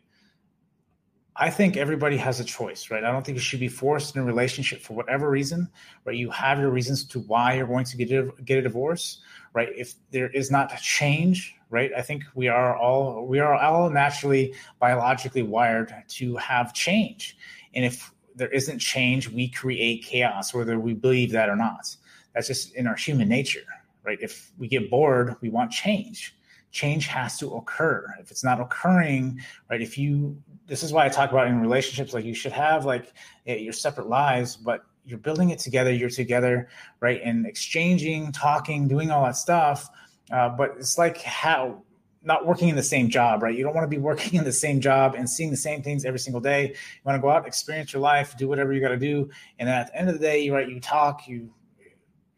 I 1.35 1.49
think 1.49 1.77
everybody 1.77 2.17
has 2.17 2.39
a 2.39 2.43
choice, 2.43 2.91
right? 2.91 3.03
I 3.03 3.11
don't 3.11 3.25
think 3.25 3.37
you 3.37 3.41
should 3.41 3.61
be 3.61 3.69
forced 3.69 4.15
in 4.15 4.21
a 4.21 4.25
relationship 4.25 4.81
for 4.81 4.93
whatever 4.93 5.29
reason, 5.29 5.69
right? 6.03 6.15
You 6.15 6.29
have 6.31 6.59
your 6.59 6.71
reasons 6.71 7.05
to 7.05 7.19
why 7.21 7.53
you're 7.53 7.67
going 7.67 7.85
to 7.85 7.97
get 7.97 8.11
a, 8.11 8.31
get 8.43 8.57
a 8.57 8.61
divorce, 8.61 9.21
right? 9.53 9.69
If 9.75 9.93
there 10.11 10.29
is 10.31 10.51
not 10.51 10.73
a 10.73 10.81
change, 10.81 11.55
right? 11.69 11.91
I 11.95 12.01
think 12.01 12.23
we 12.35 12.49
are 12.49 12.75
all 12.75 13.25
we 13.25 13.39
are 13.39 13.55
all 13.55 13.89
naturally 13.89 14.53
biologically 14.79 15.41
wired 15.41 15.93
to 16.09 16.35
have 16.35 16.73
change, 16.73 17.37
and 17.73 17.85
if 17.85 18.11
there 18.35 18.49
isn't 18.49 18.79
change, 18.79 19.29
we 19.29 19.47
create 19.47 20.03
chaos, 20.03 20.53
whether 20.53 20.79
we 20.79 20.93
believe 20.93 21.31
that 21.31 21.49
or 21.49 21.55
not. 21.55 21.95
That's 22.33 22.47
just 22.47 22.75
in 22.75 22.87
our 22.87 22.95
human 22.95 23.29
nature, 23.29 23.65
right? 24.03 24.17
If 24.21 24.51
we 24.57 24.67
get 24.67 24.89
bored, 24.89 25.35
we 25.41 25.49
want 25.49 25.71
change. 25.71 26.35
Change 26.71 27.07
has 27.07 27.37
to 27.39 27.53
occur. 27.55 28.13
If 28.19 28.31
it's 28.31 28.43
not 28.43 28.59
occurring, 28.59 29.41
right? 29.69 29.81
If 29.81 29.97
you, 29.97 30.41
this 30.67 30.83
is 30.83 30.93
why 30.93 31.05
I 31.05 31.09
talk 31.09 31.31
about 31.31 31.47
in 31.47 31.59
relationships, 31.61 32.13
like 32.13 32.25
you 32.25 32.33
should 32.33 32.53
have 32.53 32.85
like 32.85 33.13
your 33.45 33.73
separate 33.73 34.07
lives, 34.07 34.55
but 34.55 34.85
you're 35.05 35.19
building 35.19 35.49
it 35.49 35.59
together. 35.59 35.91
You're 35.91 36.09
together, 36.09 36.69
right? 36.99 37.21
And 37.23 37.45
exchanging, 37.45 38.31
talking, 38.31 38.87
doing 38.87 39.11
all 39.11 39.23
that 39.25 39.35
stuff 39.35 39.89
Uh, 40.31 40.49
but 40.49 40.75
it's 40.77 40.97
like 40.97 41.21
how 41.21 41.83
not 42.23 42.45
working 42.45 42.69
in 42.69 42.75
the 42.75 42.83
same 42.83 43.09
job, 43.09 43.41
right? 43.41 43.55
You 43.57 43.63
don't 43.63 43.73
want 43.73 43.83
to 43.83 43.89
be 43.89 43.97
working 44.01 44.35
in 44.39 44.43
the 44.45 44.51
same 44.51 44.79
job 44.79 45.15
and 45.15 45.29
seeing 45.29 45.49
the 45.49 45.57
same 45.57 45.81
things 45.81 46.05
every 46.05 46.19
single 46.19 46.41
day. 46.41 46.67
You 46.69 47.01
want 47.03 47.15
to 47.17 47.21
go 47.21 47.29
out, 47.29 47.47
experience 47.47 47.93
your 47.93 48.01
life, 48.01 48.37
do 48.37 48.47
whatever 48.47 48.73
you 48.73 48.79
got 48.79 48.89
to 48.89 48.97
do, 48.97 49.29
and 49.59 49.67
then 49.67 49.75
at 49.75 49.87
the 49.87 49.97
end 49.97 50.09
of 50.09 50.15
the 50.15 50.21
day, 50.21 50.41
you 50.43 50.53
right, 50.53 50.69
you 50.69 50.79
talk, 50.79 51.27
you 51.27 51.53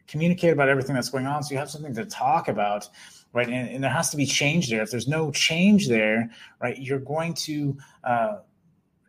communicate 0.07 0.53
about 0.53 0.69
everything 0.69 0.95
that's 0.95 1.09
going 1.09 1.27
on, 1.27 1.43
so 1.43 1.51
you 1.53 1.57
have 1.57 1.69
something 1.69 1.93
to 1.95 2.05
talk 2.05 2.47
about, 2.47 2.89
right? 3.33 3.47
And, 3.47 3.69
and 3.69 3.83
there 3.83 3.91
has 3.91 4.11
to 4.11 4.17
be 4.17 4.25
change 4.25 4.69
there. 4.69 4.81
If 4.81 4.91
there's 4.91 5.07
no 5.07 5.31
change 5.31 5.89
there, 5.89 6.29
right, 6.61 6.77
you're 6.77 6.99
going 6.99 7.33
to 7.33 7.77
uh, 8.03 8.37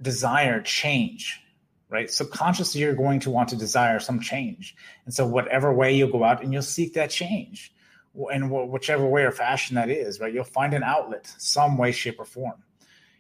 desire 0.00 0.60
change, 0.62 1.40
right? 1.90 2.10
Subconsciously, 2.10 2.80
you're 2.80 2.94
going 2.94 3.20
to 3.20 3.30
want 3.30 3.50
to 3.50 3.56
desire 3.56 4.00
some 4.00 4.20
change, 4.20 4.74
and 5.04 5.14
so 5.14 5.26
whatever 5.26 5.72
way 5.72 5.94
you'll 5.94 6.10
go 6.10 6.24
out 6.24 6.42
and 6.42 6.52
you'll 6.52 6.62
seek 6.62 6.94
that 6.94 7.10
change 7.10 7.72
in 8.32 8.48
whichever 8.48 9.06
way 9.06 9.24
or 9.24 9.32
fashion 9.32 9.74
that 9.74 9.90
is, 9.90 10.20
right? 10.20 10.32
You'll 10.32 10.44
find 10.44 10.72
an 10.72 10.84
outlet, 10.84 11.32
some 11.38 11.76
way, 11.76 11.90
shape, 11.92 12.20
or 12.20 12.24
form. 12.24 12.62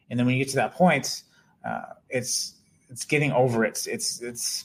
And 0.08 0.18
then 0.18 0.26
when 0.26 0.36
you 0.36 0.44
get 0.44 0.50
to 0.50 0.56
that 0.56 0.74
point, 0.74 1.22
uh, 1.64 1.94
it's 2.08 2.54
it's 2.90 3.04
getting 3.04 3.32
over 3.32 3.64
it. 3.64 3.70
It's 3.70 3.86
it's 3.86 4.20
it's 4.20 4.64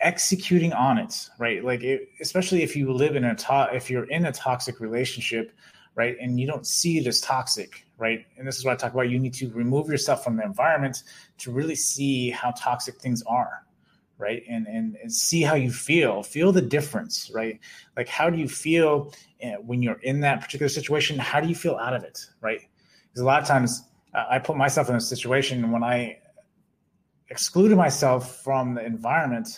executing 0.00 0.72
on 0.72 0.98
it, 0.98 1.28
right? 1.38 1.64
Like 1.64 1.82
it, 1.82 2.08
especially 2.20 2.62
if 2.62 2.76
you 2.76 2.92
live 2.92 3.16
in 3.16 3.24
a 3.24 3.34
to- 3.34 3.70
if 3.72 3.90
you're 3.90 4.10
in 4.10 4.26
a 4.26 4.32
toxic 4.32 4.80
relationship, 4.80 5.52
right, 5.94 6.16
and 6.20 6.38
you 6.38 6.46
don't 6.46 6.66
see 6.66 6.98
it 6.98 7.06
as 7.06 7.20
toxic, 7.20 7.86
right? 7.96 8.26
And 8.36 8.46
this 8.46 8.58
is 8.58 8.64
what 8.64 8.72
I 8.72 8.76
talk 8.76 8.92
about. 8.92 9.08
You 9.08 9.18
need 9.18 9.34
to 9.34 9.50
remove 9.50 9.88
yourself 9.88 10.22
from 10.22 10.36
the 10.36 10.44
environment 10.44 11.02
to 11.38 11.50
really 11.50 11.76
see 11.76 12.30
how 12.30 12.52
toxic 12.52 13.00
things 13.00 13.22
are 13.26 13.64
right 14.18 14.44
and, 14.48 14.66
and 14.66 14.96
and 15.02 15.12
see 15.12 15.42
how 15.42 15.54
you 15.54 15.70
feel 15.72 16.22
feel 16.22 16.52
the 16.52 16.62
difference 16.62 17.30
right 17.34 17.58
like 17.96 18.08
how 18.08 18.30
do 18.30 18.38
you 18.38 18.48
feel 18.48 19.12
eh, 19.40 19.56
when 19.56 19.82
you're 19.82 20.00
in 20.02 20.20
that 20.20 20.40
particular 20.40 20.68
situation 20.68 21.18
how 21.18 21.40
do 21.40 21.48
you 21.48 21.54
feel 21.54 21.76
out 21.76 21.94
of 21.94 22.04
it 22.04 22.24
right 22.40 22.60
because 23.08 23.20
a 23.20 23.24
lot 23.24 23.42
of 23.42 23.48
times 23.48 23.82
i 24.14 24.38
put 24.38 24.56
myself 24.56 24.88
in 24.88 24.94
a 24.94 25.00
situation 25.00 25.72
when 25.72 25.82
i 25.82 26.16
excluded 27.34 27.76
myself 27.76 28.22
from 28.46 28.74
the 28.74 28.84
environment 28.94 29.48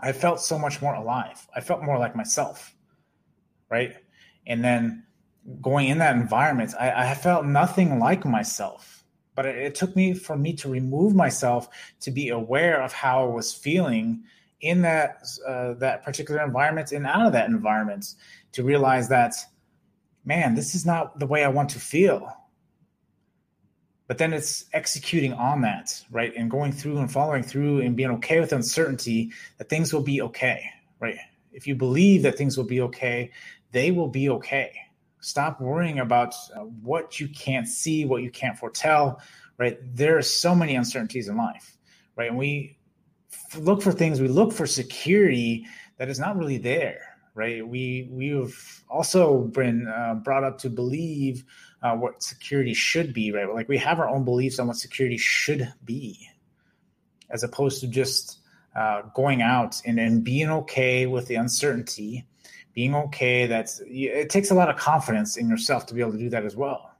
i 0.00 0.10
felt 0.12 0.40
so 0.40 0.56
much 0.58 0.80
more 0.80 0.94
alive. 0.94 1.38
I 1.54 1.60
felt 1.60 1.82
more 1.88 1.98
like 1.98 2.14
myself 2.22 2.74
right? 3.70 3.92
And 4.46 4.64
then 4.64 5.04
going 5.60 5.88
in 5.88 5.98
that 5.98 6.16
environment 6.16 6.70
i, 6.80 6.88
I 7.10 7.14
felt 7.14 7.44
nothing 7.44 7.98
like 7.98 8.24
myself. 8.24 9.04
But 9.36 9.44
it, 9.46 9.56
it 9.66 9.74
took 9.80 9.94
me 9.94 10.14
for 10.14 10.36
me 10.44 10.52
to 10.60 10.68
remove 10.68 11.14
myself 11.14 11.68
to 12.00 12.10
be 12.10 12.30
aware 12.30 12.82
of 12.82 12.92
how 12.92 13.16
I 13.24 13.32
was 13.40 13.54
feeling 13.54 14.24
in 14.60 14.82
that 14.82 15.10
uh, 15.46 15.74
that 15.74 16.02
particular 16.02 16.42
environment 16.42 16.92
and 16.92 17.06
out 17.06 17.26
of 17.26 17.32
that 17.32 17.48
environment 17.48 18.14
to 18.52 18.64
realize 18.64 19.08
that 19.08 19.34
man 20.24 20.54
this 20.54 20.74
is 20.74 20.84
not 20.84 21.18
the 21.18 21.26
way 21.26 21.44
i 21.44 21.48
want 21.48 21.70
to 21.70 21.78
feel 21.78 22.20
but 24.08 24.18
then 24.18 24.32
it's 24.32 24.64
executing 24.72 25.32
on 25.32 25.60
that 25.60 26.02
right 26.10 26.32
and 26.36 26.50
going 26.50 26.72
through 26.72 26.98
and 26.98 27.12
following 27.12 27.42
through 27.42 27.80
and 27.80 27.96
being 27.96 28.10
okay 28.10 28.40
with 28.40 28.52
uncertainty 28.52 29.30
that 29.58 29.68
things 29.68 29.92
will 29.92 30.02
be 30.02 30.20
okay 30.20 30.64
right 30.98 31.16
if 31.52 31.66
you 31.66 31.76
believe 31.76 32.22
that 32.22 32.36
things 32.36 32.56
will 32.56 32.64
be 32.64 32.80
okay 32.80 33.30
they 33.70 33.92
will 33.92 34.08
be 34.08 34.28
okay 34.28 34.72
Stop 35.20 35.60
worrying 35.60 35.98
about 35.98 36.34
uh, 36.54 36.60
what 36.60 37.18
you 37.18 37.28
can't 37.28 37.66
see, 37.66 38.04
what 38.04 38.22
you 38.22 38.30
can't 38.30 38.56
foretell, 38.56 39.20
right? 39.58 39.78
There 39.94 40.16
are 40.16 40.22
so 40.22 40.54
many 40.54 40.76
uncertainties 40.76 41.28
in 41.28 41.36
life, 41.36 41.76
right? 42.14 42.28
And 42.28 42.38
we 42.38 42.78
look 43.58 43.82
for 43.82 43.90
things, 43.90 44.20
we 44.20 44.28
look 44.28 44.52
for 44.52 44.66
security 44.66 45.66
that 45.96 46.08
is 46.08 46.20
not 46.20 46.36
really 46.36 46.58
there, 46.58 47.00
right? 47.34 47.66
We 47.66 48.08
we've 48.12 48.84
also 48.88 49.38
been 49.38 49.88
uh, 49.88 50.14
brought 50.14 50.44
up 50.44 50.58
to 50.58 50.70
believe 50.70 51.44
uh, 51.82 51.94
what 51.94 52.22
security 52.22 52.74
should 52.74 53.12
be, 53.12 53.32
right? 53.32 53.52
Like 53.52 53.68
we 53.68 53.78
have 53.78 54.00
our 54.00 54.08
own 54.08 54.24
beliefs 54.24 54.58
on 54.58 54.66
what 54.66 54.76
security 54.76 55.16
should 55.16 55.72
be, 55.84 56.28
as 57.30 57.42
opposed 57.42 57.80
to 57.80 57.88
just 57.88 58.38
uh, 58.76 59.02
going 59.14 59.42
out 59.42 59.80
and, 59.84 59.98
and 59.98 60.24
being 60.24 60.50
okay 60.50 61.06
with 61.06 61.26
the 61.26 61.36
uncertainty 61.36 62.26
being 62.78 62.94
okay. 62.94 63.46
That's 63.48 63.82
it 63.84 64.30
takes 64.30 64.52
a 64.52 64.54
lot 64.54 64.70
of 64.70 64.76
confidence 64.76 65.36
in 65.36 65.48
yourself 65.48 65.86
to 65.86 65.94
be 65.94 66.00
able 66.00 66.12
to 66.12 66.18
do 66.18 66.30
that 66.30 66.44
as 66.44 66.54
well, 66.54 66.92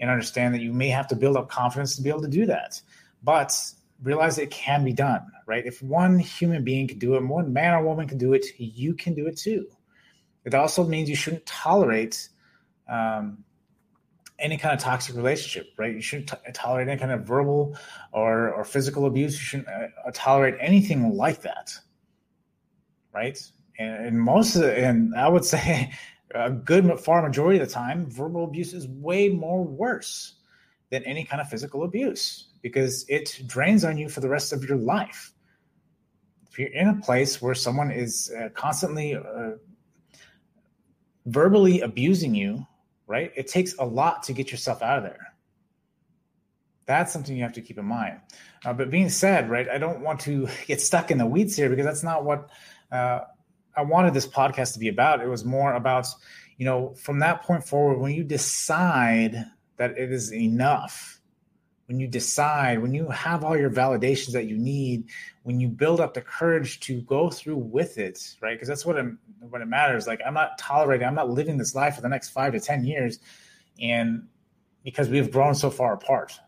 and 0.00 0.10
understand 0.10 0.54
that 0.54 0.60
you 0.60 0.72
may 0.72 0.88
have 0.88 1.06
to 1.06 1.14
build 1.14 1.36
up 1.36 1.48
confidence 1.48 1.94
to 1.94 2.02
be 2.02 2.08
able 2.08 2.22
to 2.22 2.28
do 2.28 2.46
that. 2.46 2.82
But 3.22 3.56
realize 4.02 4.38
it 4.38 4.50
can 4.50 4.82
be 4.82 4.92
done, 4.92 5.24
right? 5.46 5.64
If 5.64 5.80
one 5.80 6.18
human 6.18 6.64
being 6.64 6.88
can 6.88 6.98
do 6.98 7.14
it, 7.14 7.24
one 7.24 7.52
man 7.52 7.74
or 7.74 7.84
woman 7.84 8.08
can 8.08 8.18
do 8.18 8.32
it, 8.32 8.44
you 8.58 8.92
can 8.94 9.14
do 9.14 9.28
it 9.28 9.36
too. 9.36 9.68
It 10.44 10.52
also 10.52 10.84
means 10.84 11.08
you 11.08 11.14
shouldn't 11.14 11.46
tolerate 11.46 12.28
um, 12.88 13.44
any 14.38 14.56
kind 14.56 14.74
of 14.74 14.80
toxic 14.80 15.14
relationship, 15.14 15.72
right? 15.76 15.94
You 15.94 16.00
shouldn't 16.00 16.28
t- 16.28 16.52
tolerate 16.52 16.88
any 16.88 16.98
kind 16.98 17.12
of 17.12 17.22
verbal 17.22 17.76
or, 18.12 18.52
or 18.52 18.64
physical 18.64 19.06
abuse. 19.06 19.34
You 19.34 19.38
shouldn't 19.38 19.68
uh, 19.68 20.10
tolerate 20.12 20.56
anything 20.60 21.14
like 21.14 21.42
that, 21.42 21.72
right? 23.12 23.38
and, 23.78 24.06
and 24.06 24.20
most 24.20 24.56
of 24.56 24.62
the, 24.62 24.76
and 24.76 25.14
I 25.14 25.28
would 25.28 25.44
say 25.54 25.92
a 26.34 26.50
good 26.50 26.98
far 27.00 27.22
majority 27.22 27.60
of 27.60 27.68
the 27.68 27.72
time, 27.72 28.06
verbal 28.10 28.44
abuse 28.44 28.72
is 28.72 28.88
way 28.88 29.28
more 29.28 29.62
worse 29.62 30.34
than 30.90 31.02
any 31.04 31.24
kind 31.24 31.40
of 31.40 31.48
physical 31.48 31.84
abuse 31.84 32.48
because 32.62 33.04
it 33.08 33.42
drains 33.46 33.84
on 33.84 33.98
you 33.98 34.08
for 34.08 34.20
the 34.20 34.28
rest 34.28 34.52
of 34.52 34.64
your 34.64 34.78
life. 34.78 35.32
If 36.50 36.58
you're 36.58 36.68
in 36.68 36.88
a 36.88 36.94
place 36.94 37.42
where 37.42 37.54
someone 37.54 37.90
is 37.90 38.32
uh, 38.38 38.48
constantly 38.50 39.16
uh, 39.16 39.52
verbally 41.26 41.80
abusing 41.80 42.34
you, 42.34 42.64
right? 43.06 43.32
It 43.36 43.48
takes 43.48 43.74
a 43.78 43.84
lot 43.84 44.22
to 44.24 44.32
get 44.32 44.50
yourself 44.50 44.82
out 44.82 44.98
of 44.98 45.04
there. 45.04 45.34
That's 46.86 47.12
something 47.12 47.36
you 47.36 47.42
have 47.42 47.52
to 47.54 47.62
keep 47.62 47.78
in 47.78 47.84
mind. 47.86 48.20
Uh, 48.64 48.72
but 48.72 48.90
being 48.90 49.08
said, 49.08 49.48
right, 49.48 49.68
I 49.68 49.78
don't 49.78 50.00
want 50.00 50.20
to 50.20 50.48
get 50.66 50.80
stuck 50.80 51.10
in 51.10 51.18
the 51.18 51.26
weeds 51.26 51.56
here 51.56 51.68
because 51.68 51.84
that's 51.84 52.02
not 52.02 52.24
what 52.24 52.50
uh, 52.92 53.20
I 53.76 53.82
wanted 53.82 54.14
this 54.14 54.26
podcast 54.26 54.74
to 54.74 54.78
be 54.78 54.88
about. 54.88 55.20
It 55.20 55.28
was 55.28 55.44
more 55.44 55.74
about, 55.74 56.06
you 56.58 56.64
know, 56.64 56.94
from 56.94 57.18
that 57.20 57.42
point 57.42 57.64
forward, 57.64 57.98
when 57.98 58.12
you 58.12 58.24
decide 58.24 59.46
that 59.76 59.98
it 59.98 60.12
is 60.12 60.32
enough, 60.32 61.20
when 61.86 62.00
you 62.00 62.06
decide, 62.06 62.80
when 62.80 62.94
you 62.94 63.08
have 63.08 63.44
all 63.44 63.56
your 63.56 63.70
validations 63.70 64.32
that 64.32 64.46
you 64.46 64.56
need, 64.56 65.10
when 65.42 65.60
you 65.60 65.68
build 65.68 66.00
up 66.00 66.14
the 66.14 66.20
courage 66.20 66.80
to 66.80 67.02
go 67.02 67.28
through 67.28 67.56
with 67.56 67.98
it, 67.98 68.36
right? 68.40 68.54
Because 68.54 68.68
that's 68.68 68.86
what 68.86 68.96
it, 68.96 69.06
what 69.40 69.60
it 69.60 69.66
matters. 69.66 70.06
Like 70.06 70.20
I'm 70.26 70.34
not 70.34 70.56
tolerating, 70.58 71.06
I'm 71.06 71.14
not 71.14 71.30
living 71.30 71.58
this 71.58 71.74
life 71.74 71.96
for 71.96 72.00
the 72.00 72.08
next 72.08 72.30
five 72.30 72.52
to 72.52 72.60
ten 72.60 72.84
years, 72.84 73.18
and 73.80 74.28
because 74.82 75.08
we've 75.08 75.30
grown 75.30 75.54
so 75.54 75.70
far 75.70 75.94
apart, 75.94 76.38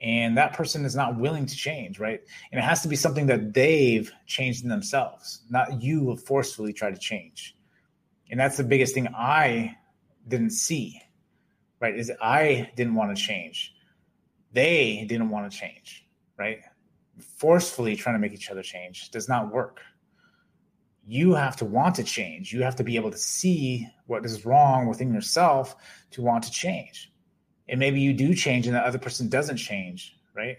and 0.00 0.36
that 0.36 0.52
person 0.52 0.84
is 0.84 0.94
not 0.94 1.16
willing 1.16 1.46
to 1.46 1.56
change, 1.56 1.98
right? 1.98 2.20
And 2.52 2.58
it 2.58 2.62
has 2.62 2.82
to 2.82 2.88
be 2.88 2.96
something 2.96 3.26
that 3.26 3.54
they've 3.54 4.12
changed 4.26 4.62
in 4.62 4.68
themselves, 4.68 5.42
not 5.48 5.82
you 5.82 6.10
have 6.10 6.22
forcefully 6.22 6.72
try 6.72 6.90
to 6.90 6.98
change. 6.98 7.56
And 8.30 8.38
that's 8.38 8.56
the 8.56 8.64
biggest 8.64 8.94
thing 8.94 9.08
I 9.08 9.76
didn't 10.28 10.50
see, 10.50 11.00
right? 11.80 11.96
Is 11.96 12.12
I 12.20 12.70
didn't 12.76 12.94
want 12.94 13.16
to 13.16 13.22
change. 13.22 13.72
They 14.56 15.04
didn't 15.08 15.30
want 15.30 15.50
to 15.50 15.56
change, 15.56 16.06
right? 16.36 16.60
Forcefully 17.36 17.94
trying 17.94 18.16
to 18.16 18.18
make 18.18 18.32
each 18.32 18.50
other 18.50 18.62
change 18.62 19.10
does 19.10 19.28
not 19.28 19.52
work. 19.52 19.80
You 21.06 21.34
have 21.34 21.56
to 21.58 21.64
want 21.64 21.94
to 21.96 22.04
change. 22.04 22.52
You 22.52 22.62
have 22.62 22.76
to 22.76 22.84
be 22.84 22.96
able 22.96 23.12
to 23.12 23.18
see 23.18 23.88
what 24.06 24.26
is 24.26 24.44
wrong 24.44 24.88
within 24.88 25.14
yourself 25.14 25.76
to 26.12 26.22
want 26.22 26.42
to 26.44 26.50
change 26.50 27.12
and 27.68 27.80
maybe 27.80 28.00
you 28.00 28.12
do 28.12 28.34
change 28.34 28.66
and 28.66 28.76
the 28.76 28.80
other 28.80 28.98
person 28.98 29.28
doesn't 29.28 29.56
change, 29.56 30.16
right? 30.34 30.58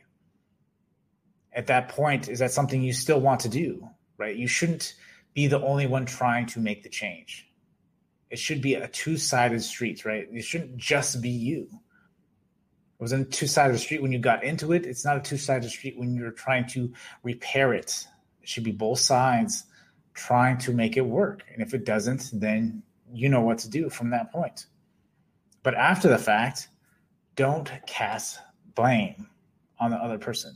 At 1.54 1.68
that 1.68 1.90
point, 1.90 2.28
is 2.28 2.40
that 2.40 2.52
something 2.52 2.82
you 2.82 2.94
still 2.94 3.22
want 3.22 3.40
to 3.42 3.50
do, 3.50 3.88
right? 4.18 4.36
You 4.36 4.48
shouldn't 4.48 4.96
be 5.34 5.48
the 5.48 5.62
only 5.62 5.88
one 5.88 6.06
trying 6.06 6.46
to 6.48 6.60
make 6.60 6.84
the 6.84 6.90
change. 6.90 7.50
It 8.30 8.40
should 8.40 8.62
be 8.62 8.76
a 8.76 8.88
two 8.90 9.18
sided 9.18 9.64
street, 9.64 10.04
right? 10.04 10.28
It 10.32 10.44
shouldn't 10.44 10.78
just 10.78 11.22
be 11.22 11.30
you. 11.30 11.70
It 13.00 13.04
was 13.04 13.12
a 13.12 13.24
two 13.24 13.48
sided 13.48 13.78
street 13.78 14.02
when 14.02 14.12
you 14.12 14.20
got 14.20 14.44
into 14.44 14.74
it. 14.74 14.86
It's 14.86 15.06
not 15.06 15.18
a 15.18 15.22
two 15.22 15.38
sided 15.38 15.70
street 15.70 15.98
when 15.98 16.16
you're 16.16 16.32
trying 16.32 16.68
to 16.70 16.92
repair 17.24 17.74
it. 17.74 18.08
It 18.42 18.50
should 18.50 18.64
be 18.64 18.72
both 18.72 19.00
sides 19.00 19.66
trying 20.16 20.58
to 20.58 20.74
make 20.74 20.98
it 20.98 21.06
work. 21.06 21.44
And 21.54 21.62
if 21.62 21.76
it 21.76 21.86
doesn't, 21.86 22.32
then 22.34 22.82
you 23.14 23.30
know 23.30 23.42
what 23.42 23.60
to 23.60 23.70
do 23.70 23.90
from 23.90 24.10
that 24.10 24.32
point. 24.32 24.66
But 25.62 25.76
after 25.76 26.10
the 26.10 26.18
fact, 26.18 26.70
don't 27.36 27.72
cast 27.86 28.40
blame 28.74 29.28
on 29.80 29.92
the 29.92 29.98
other 29.98 30.18
person. 30.18 30.56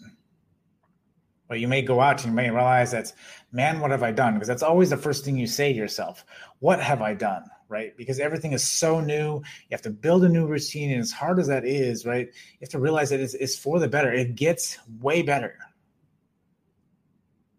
But 1.47 1.59
you 1.59 1.67
may 1.67 1.81
go 1.81 2.01
out 2.01 2.23
and 2.23 2.31
you 2.31 2.35
may 2.35 2.49
realize 2.49 2.91
that, 2.91 3.13
man, 3.51 3.81
what 3.81 3.91
have 3.91 4.03
I 4.03 4.11
done? 4.11 4.33
Because 4.33 4.47
that's 4.47 4.63
always 4.63 4.89
the 4.89 4.97
first 4.97 5.25
thing 5.25 5.37
you 5.37 5.47
say 5.47 5.73
to 5.73 5.77
yourself. 5.77 6.25
What 6.59 6.79
have 6.79 7.01
I 7.01 7.13
done? 7.13 7.43
Right? 7.71 7.95
Because 7.95 8.19
everything 8.19 8.51
is 8.51 8.69
so 8.69 8.99
new. 8.99 9.37
You 9.37 9.71
have 9.71 9.81
to 9.83 9.89
build 9.89 10.25
a 10.25 10.29
new 10.29 10.45
routine. 10.45 10.91
And 10.91 10.99
as 10.99 11.11
hard 11.11 11.39
as 11.39 11.47
that 11.47 11.63
is, 11.65 12.05
right? 12.05 12.27
You 12.27 12.57
have 12.59 12.69
to 12.69 12.79
realize 12.79 13.11
that 13.11 13.21
it's, 13.21 13.33
it's 13.33 13.57
for 13.57 13.79
the 13.79 13.87
better. 13.87 14.11
It 14.11 14.35
gets 14.35 14.77
way 14.99 15.21
better. 15.21 15.55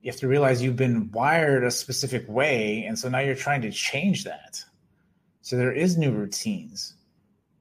You 0.02 0.10
have 0.10 0.20
to 0.20 0.28
realize 0.28 0.60
you've 0.60 0.76
been 0.76 1.10
wired 1.12 1.64
a 1.64 1.70
specific 1.70 2.28
way. 2.28 2.84
And 2.84 2.98
so 2.98 3.08
now 3.08 3.20
you're 3.20 3.34
trying 3.34 3.62
to 3.62 3.70
change 3.70 4.24
that. 4.24 4.62
So 5.40 5.56
there 5.56 5.72
is 5.72 5.96
new 5.96 6.12
routines. 6.12 6.94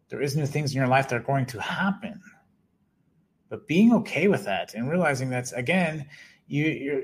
There 0.10 0.22
is 0.22 0.36
new 0.36 0.46
things 0.46 0.72
in 0.72 0.78
your 0.78 0.90
life 0.90 1.08
that 1.08 1.16
are 1.16 1.24
going 1.24 1.46
to 1.48 1.62
happen. 1.62 2.20
But 3.48 3.66
being 3.66 3.94
okay 3.94 4.28
with 4.28 4.44
that 4.44 4.74
and 4.74 4.90
realizing 4.90 5.30
that 5.30 5.54
again, 5.56 6.06
you 6.48 6.66
your 6.66 7.02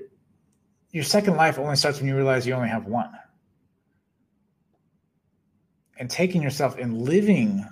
your 0.92 1.04
second 1.04 1.38
life 1.38 1.58
only 1.58 1.78
starts 1.78 2.00
when 2.00 2.08
you 2.08 2.16
realize 2.16 2.46
you 2.46 2.54
only 2.54 2.70
have 2.70 2.86
one. 2.86 3.12
And 6.00 6.10
taking 6.10 6.42
yourself 6.42 6.78
and 6.78 7.02
living 7.02 7.66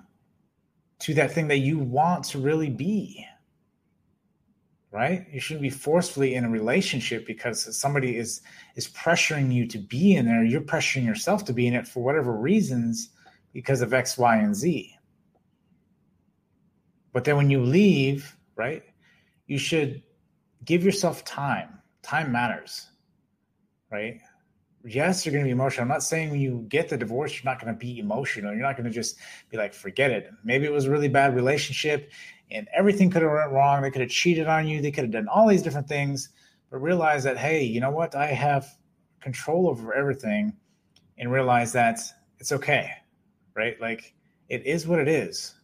to 1.00 1.14
that 1.16 1.32
thing 1.32 1.48
that 1.50 1.60
you 1.60 1.78
want 1.78 2.26
to 2.26 2.40
really 2.40 2.70
be 2.70 3.26
right? 4.96 5.26
You 5.30 5.42
shouldn't 5.42 5.62
be 5.62 5.70
forcefully 5.70 6.36
in 6.36 6.46
a 6.46 6.50
relationship 6.50 7.28
because 7.28 7.78
somebody 7.78 8.16
is 8.16 8.42
is 8.78 8.88
pressuring 8.88 9.54
you 9.54 9.68
to 9.68 9.78
be 9.78 10.16
in 10.16 10.26
there. 10.26 10.42
You're 10.42 10.62
pressuring 10.62 11.06
yourself 11.06 11.44
to 11.46 11.54
be 11.54 11.68
in 11.68 11.74
it 11.74 11.86
for 11.86 12.02
whatever 12.02 12.32
reasons 12.32 13.10
because 13.52 13.82
of 13.82 13.94
x 13.94 14.18
y 14.18 14.38
and 14.38 14.56
z. 14.56 14.98
But 17.12 17.26
then 17.26 17.36
when 17.36 17.50
you 17.50 17.62
leave 17.62 18.38
right 18.56 18.84
you 19.48 19.58
should 19.58 20.02
give 20.64 20.84
yourself 20.84 21.26
time. 21.26 21.82
Time 22.02 22.32
matters 22.32 22.88
right 23.92 24.22
yes, 24.86 25.26
you're 25.26 25.34
going 25.34 25.44
to 25.44 25.48
be 25.48 25.52
emotional. 25.52 25.84
I'm 25.84 25.90
not 25.90 26.04
saying 26.04 26.30
when 26.30 26.40
you 26.40 26.66
get 26.70 26.90
the 26.90 26.98
divorce, 26.98 27.34
you're 27.34 27.52
not 27.52 27.62
going 27.62 27.74
to 27.74 27.78
be 27.78 28.00
emotional. 28.00 28.54
You're 28.54 28.62
not 28.62 28.78
going 28.78 28.86
to 28.86 28.92
just 28.92 29.18
be 29.50 29.58
like, 29.58 29.74
forget 29.74 30.12
it. 30.12 30.30
Maybe 30.44 30.66
it 30.66 30.72
was 30.72 30.86
a 30.86 30.92
really 30.92 31.08
bad 31.08 31.36
relationship 31.36 32.12
and 32.52 32.68
everything 32.74 33.10
could 33.10 33.24
have 33.24 33.32
went 33.32 33.52
wrong. 33.52 33.82
They 33.82 33.92
could 33.92 34.02
have 34.02 34.10
cheated 34.10 34.48
on 34.48 34.68
you. 34.68 34.82
They 34.82 34.92
could 34.92 35.06
have 35.06 35.12
done 35.12 35.28
all 35.28 35.48
these 35.48 35.64
different 35.64 35.88
things, 35.88 36.30
but 36.70 36.78
realize 36.78 37.24
that, 37.24 37.38
hey, 37.38 37.64
you 37.64 37.80
know 37.80 37.92
what? 37.92 38.16
I 38.16 38.28
have 38.28 38.68
control 39.20 39.68
over 39.68 39.94
everything 39.94 40.56
and 41.18 41.32
realize 41.32 41.74
that 41.74 42.00
it's 42.40 42.52
okay, 42.52 42.92
right? 43.56 43.80
Like 43.82 44.14
it 44.50 44.66
is 44.66 44.88
what 44.88 45.00
it 45.00 45.08
is. 45.08 45.56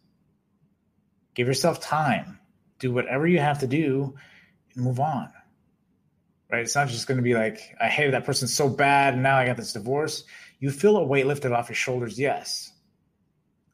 Give 1.36 1.48
yourself 1.48 1.80
time. 1.80 2.40
Do 2.80 2.92
whatever 2.92 3.28
you 3.28 3.40
have 3.40 3.60
to 3.60 3.68
do 3.68 4.16
and 4.76 4.84
move 4.84 5.00
on 5.00 5.32
right? 6.52 6.62
It's 6.62 6.76
not 6.76 6.90
just 6.90 7.08
going 7.08 7.18
to 7.18 7.24
be 7.24 7.34
like, 7.34 7.76
I 7.80 7.88
hated 7.88 8.14
that 8.14 8.26
person 8.26 8.48
so 8.48 8.68
bad 8.68 9.14
and 9.14 9.24
now 9.24 9.38
I 9.38 9.46
got 9.46 9.58
this 9.58 9.74
divorce. 9.74 10.26
You 10.60 10.70
feel 10.70 10.98
a 10.98 11.04
weight 11.04 11.26
lifted 11.26 11.54
off 11.54 11.70
your 11.70 11.76
shoulders, 11.76 12.20
yes. 12.20 12.74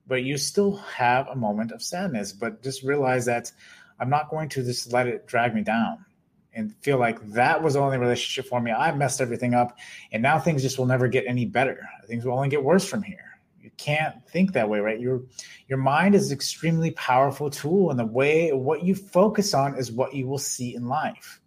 But 0.06 0.24
you 0.24 0.38
still 0.38 0.78
have 0.78 1.28
a 1.28 1.36
moment 1.36 1.72
of 1.72 1.82
sadness. 1.82 2.32
But 2.32 2.64
just 2.64 2.84
realize 2.84 3.26
that 3.26 3.52
I'm 4.00 4.10
not 4.10 4.30
going 4.30 4.50
to 4.50 4.64
just 4.64 4.94
let 4.94 5.08
it 5.08 5.28
drag 5.28 5.56
me 5.56 5.64
down 5.64 6.06
and 6.54 6.74
feel 6.82 6.98
like 6.98 7.20
that 7.34 7.62
was 7.62 7.74
the 7.74 7.80
only 7.80 7.98
relationship 7.98 8.50
for 8.50 8.62
me. 8.62 8.72
I 8.72 8.92
messed 8.94 9.22
everything 9.22 9.54
up 9.54 9.78
and 10.12 10.24
now 10.24 10.40
things 10.40 10.62
just 10.62 10.78
will 10.78 10.86
never 10.86 11.08
get 11.08 11.26
any 11.28 11.46
better. 11.46 11.82
Things 12.08 12.26
will 12.26 12.34
only 12.34 12.50
get 12.50 12.64
worse 12.64 12.88
from 12.88 13.02
here. 13.04 13.40
You 13.60 13.72
can't 13.78 14.26
think 14.30 14.54
that 14.54 14.70
way, 14.70 14.80
right? 14.80 15.00
Your 15.00 15.24
your 15.68 15.78
mind 15.78 16.16
is 16.16 16.32
extremely 16.32 16.92
powerful 16.92 17.50
tool 17.50 17.90
and 17.90 18.00
the 18.00 18.06
way 18.06 18.54
what 18.54 18.84
you 18.84 18.96
focus 18.96 19.54
on 19.54 19.76
is 19.76 19.92
what 19.92 20.14
you 20.14 20.26
will 20.28 20.38
see 20.38 20.74
in 20.74 20.88
life 20.88 21.42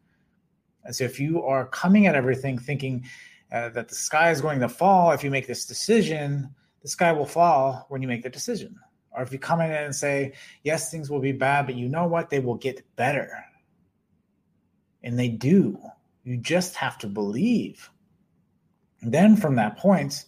and 0.85 0.95
so 0.95 1.05
if 1.05 1.21
you 1.21 1.43
are 1.43 1.67
coming 1.67 2.07
at 2.07 2.15
everything 2.15 2.59
thinking 2.59 3.05
uh, 3.53 3.69
that 3.71 3.89
the 3.89 3.95
sky 3.95 4.31
is 4.31 4.41
going 4.41 4.61
to 4.61 4.69
fall 4.69 5.13
if 5.13 5.23
you 5.23 5.31
make 5.31 5.47
this 5.47 5.67
decision, 5.67 6.49
the 6.83 6.89
sky 6.89 7.13
will 7.13 7.27
fall 7.27 7.87
when 7.89 8.01
you 8.01 8.09
make 8.09 8.23
the 8.23 8.31
decision. 8.31 8.77
Or 9.13 9.23
if 9.23 9.33
you 9.33 9.39
come 9.39 9.61
in 9.61 9.71
and 9.73 9.95
say, 9.95 10.35
yes, 10.63 10.91
things 10.91 11.11
will 11.11 11.21
be 11.21 11.33
bad, 11.33 11.67
but 11.67 11.75
you 11.75 11.89
know 11.89 12.07
what? 12.07 12.31
They 12.31 12.39
will 12.39 12.55
get 12.55 12.85
better. 12.97 13.45
And 15.03 15.19
they 15.19 15.29
do. 15.29 15.79
You 16.23 16.37
just 16.37 16.77
have 16.77 16.97
to 16.99 17.07
believe. 17.07 17.91
And 19.03 19.13
then 19.13 19.37
from 19.37 19.57
that 19.57 19.79
point, 19.79 20.27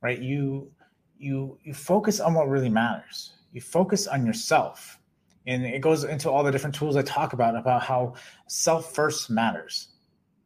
right, 0.00 0.18
you 0.18 0.72
you 1.18 1.58
you 1.62 1.72
focus 1.72 2.20
on 2.20 2.34
what 2.34 2.48
really 2.48 2.68
matters. 2.68 3.32
You 3.52 3.60
focus 3.60 4.06
on 4.06 4.26
yourself 4.26 4.98
and 5.46 5.64
it 5.64 5.80
goes 5.80 6.04
into 6.04 6.30
all 6.30 6.42
the 6.42 6.50
different 6.50 6.74
tools 6.74 6.96
I 6.96 7.02
talk 7.02 7.32
about 7.32 7.56
about 7.56 7.82
how 7.82 8.14
self 8.48 8.94
first 8.94 9.30
matters. 9.30 9.88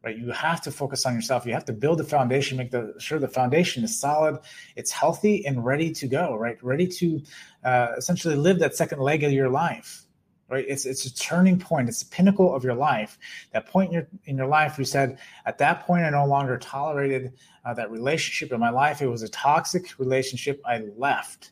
Right, 0.03 0.17
you 0.17 0.31
have 0.31 0.61
to 0.61 0.71
focus 0.71 1.05
on 1.05 1.13
yourself. 1.13 1.45
You 1.45 1.53
have 1.53 1.65
to 1.65 1.73
build 1.73 1.99
the 1.99 2.03
foundation, 2.03 2.57
make 2.57 2.71
the 2.71 2.95
sure 2.97 3.19
the 3.19 3.27
foundation 3.27 3.83
is 3.83 3.99
solid, 3.99 4.39
it's 4.75 4.89
healthy, 4.89 5.45
and 5.45 5.63
ready 5.63 5.91
to 5.91 6.07
go. 6.07 6.35
Right, 6.35 6.57
ready 6.63 6.87
to 6.87 7.21
uh, 7.63 7.87
essentially 7.97 8.35
live 8.35 8.57
that 8.59 8.75
second 8.75 8.99
leg 8.99 9.23
of 9.23 9.31
your 9.31 9.49
life. 9.49 10.05
Right, 10.49 10.65
it's 10.67 10.87
it's 10.87 11.05
a 11.05 11.13
turning 11.13 11.59
point. 11.59 11.87
It's 11.87 12.03
the 12.03 12.09
pinnacle 12.09 12.55
of 12.55 12.63
your 12.63 12.73
life. 12.73 13.19
That 13.53 13.67
point 13.67 13.89
in 13.89 13.93
your 13.93 14.07
in 14.25 14.37
your 14.37 14.47
life, 14.47 14.79
you 14.79 14.85
said 14.85 15.19
at 15.45 15.59
that 15.59 15.85
point, 15.85 16.03
I 16.03 16.09
no 16.09 16.25
longer 16.25 16.57
tolerated 16.57 17.33
uh, 17.63 17.75
that 17.75 17.91
relationship 17.91 18.51
in 18.51 18.59
my 18.59 18.71
life. 18.71 19.03
It 19.03 19.07
was 19.07 19.21
a 19.21 19.29
toxic 19.29 19.99
relationship. 19.99 20.61
I 20.65 20.79
left 20.97 21.51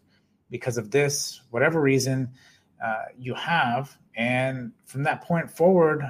because 0.50 0.80
of 0.80 0.90
this, 0.90 1.42
whatever 1.52 1.80
reason 1.80 2.34
uh, 2.84 3.06
you 3.18 3.34
have. 3.34 3.98
And 4.15 4.72
from 4.86 5.04
that 5.04 5.24
point 5.24 5.50
forward, 5.50 6.04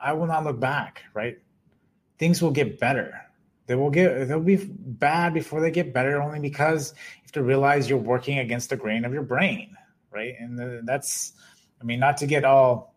I 0.00 0.12
will 0.12 0.26
not 0.26 0.44
look 0.44 0.58
back, 0.58 1.02
right? 1.14 1.38
Things 2.18 2.42
will 2.42 2.50
get 2.50 2.78
better. 2.78 3.20
They 3.66 3.74
will 3.74 3.90
get 3.90 4.28
they'll 4.28 4.40
be 4.40 4.56
bad 4.56 5.32
before 5.32 5.60
they 5.60 5.70
get 5.70 5.94
better 5.94 6.20
only 6.20 6.40
because 6.40 6.92
you 6.92 7.22
have 7.22 7.32
to 7.32 7.42
realize 7.42 7.88
you're 7.88 7.98
working 7.98 8.38
against 8.38 8.70
the 8.70 8.76
grain 8.76 9.04
of 9.04 9.12
your 9.12 9.22
brain, 9.22 9.76
right? 10.10 10.34
And 10.38 10.86
that's 10.86 11.32
I 11.80 11.84
mean 11.84 12.00
not 12.00 12.16
to 12.18 12.26
get 12.26 12.44
all 12.44 12.94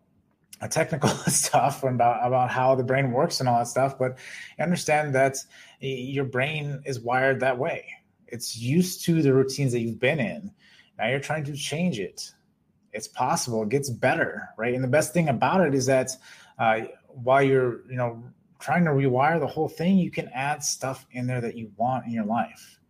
technical 0.70 1.08
stuff 1.28 1.84
about 1.84 2.26
about 2.26 2.50
how 2.50 2.74
the 2.74 2.82
brain 2.82 3.12
works 3.12 3.40
and 3.40 3.48
all 3.48 3.58
that 3.58 3.68
stuff, 3.68 3.98
but 3.98 4.18
understand 4.58 5.14
that 5.14 5.36
your 5.80 6.24
brain 6.24 6.82
is 6.84 6.98
wired 7.00 7.40
that 7.40 7.58
way. 7.58 7.86
It's 8.26 8.56
used 8.56 9.04
to 9.04 9.22
the 9.22 9.32
routines 9.32 9.72
that 9.72 9.80
you've 9.80 10.00
been 10.00 10.18
in. 10.18 10.50
Now 10.98 11.08
you're 11.08 11.20
trying 11.20 11.44
to 11.44 11.54
change 11.54 12.00
it 12.00 12.32
it's 12.92 13.08
possible. 13.08 13.62
It 13.62 13.68
gets 13.68 13.90
better, 13.90 14.48
right? 14.56 14.74
And 14.74 14.82
the 14.82 14.88
best 14.88 15.12
thing 15.12 15.28
about 15.28 15.66
it 15.66 15.74
is 15.74 15.86
that 15.86 16.10
uh, 16.58 16.82
while 17.08 17.42
you're, 17.42 17.88
you 17.90 17.96
know, 17.96 18.22
trying 18.58 18.84
to 18.84 18.90
rewire 18.90 19.38
the 19.38 19.46
whole 19.46 19.68
thing, 19.68 19.98
you 19.98 20.10
can 20.10 20.28
add 20.34 20.62
stuff 20.62 21.06
in 21.12 21.26
there 21.26 21.40
that 21.40 21.56
you 21.56 21.70
want 21.76 22.06
in 22.06 22.12
your 22.12 22.24
life. 22.24 22.80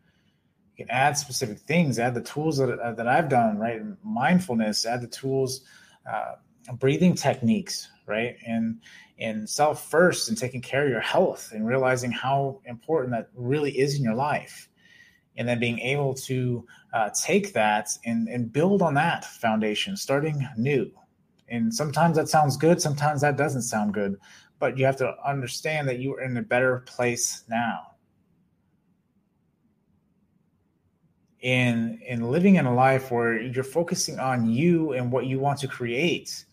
You 0.76 0.84
can 0.84 0.90
add 0.90 1.16
specific 1.16 1.58
things, 1.58 1.98
add 1.98 2.14
the 2.14 2.22
tools 2.22 2.58
that, 2.58 2.78
uh, 2.78 2.92
that 2.92 3.08
I've 3.08 3.28
done, 3.28 3.58
right? 3.58 3.80
Mindfulness, 4.04 4.86
add 4.86 5.00
the 5.00 5.08
tools, 5.08 5.62
uh, 6.10 6.34
breathing 6.78 7.14
techniques, 7.14 7.88
right? 8.06 8.36
And 8.46 8.80
and 9.18 9.48
self 9.48 9.88
first 9.88 10.28
and 10.28 10.36
taking 10.36 10.60
care 10.60 10.84
of 10.84 10.90
your 10.90 11.00
health 11.00 11.52
and 11.52 11.66
realizing 11.66 12.12
how 12.12 12.60
important 12.66 13.12
that 13.12 13.30
really 13.34 13.72
is 13.78 13.96
in 13.96 14.02
your 14.02 14.14
life 14.14 14.68
and 15.36 15.48
then 15.48 15.58
being 15.58 15.78
able 15.80 16.14
to 16.14 16.66
uh, 16.96 17.10
take 17.10 17.52
that 17.52 17.90
and, 18.06 18.26
and 18.26 18.50
build 18.50 18.80
on 18.80 18.94
that 18.94 19.22
foundation, 19.22 19.98
starting 19.98 20.48
new. 20.56 20.90
And 21.46 21.72
sometimes 21.72 22.16
that 22.16 22.26
sounds 22.26 22.56
good, 22.56 22.80
sometimes 22.80 23.20
that 23.20 23.36
doesn't 23.36 23.62
sound 23.62 23.92
good, 23.92 24.16
but 24.58 24.78
you 24.78 24.86
have 24.86 24.96
to 24.96 25.14
understand 25.22 25.86
that 25.88 25.98
you 25.98 26.14
are 26.14 26.22
in 26.22 26.38
a 26.38 26.42
better 26.42 26.78
place 26.86 27.44
now. 27.50 27.92
In 31.42 32.00
in 32.08 32.30
living 32.30 32.54
in 32.54 32.64
a 32.64 32.74
life 32.74 33.10
where 33.10 33.42
you're 33.42 33.62
focusing 33.62 34.18
on 34.18 34.48
you 34.48 34.94
and 34.94 35.12
what 35.12 35.26
you 35.26 35.38
want 35.38 35.58
to 35.60 35.68
create, 35.68 36.46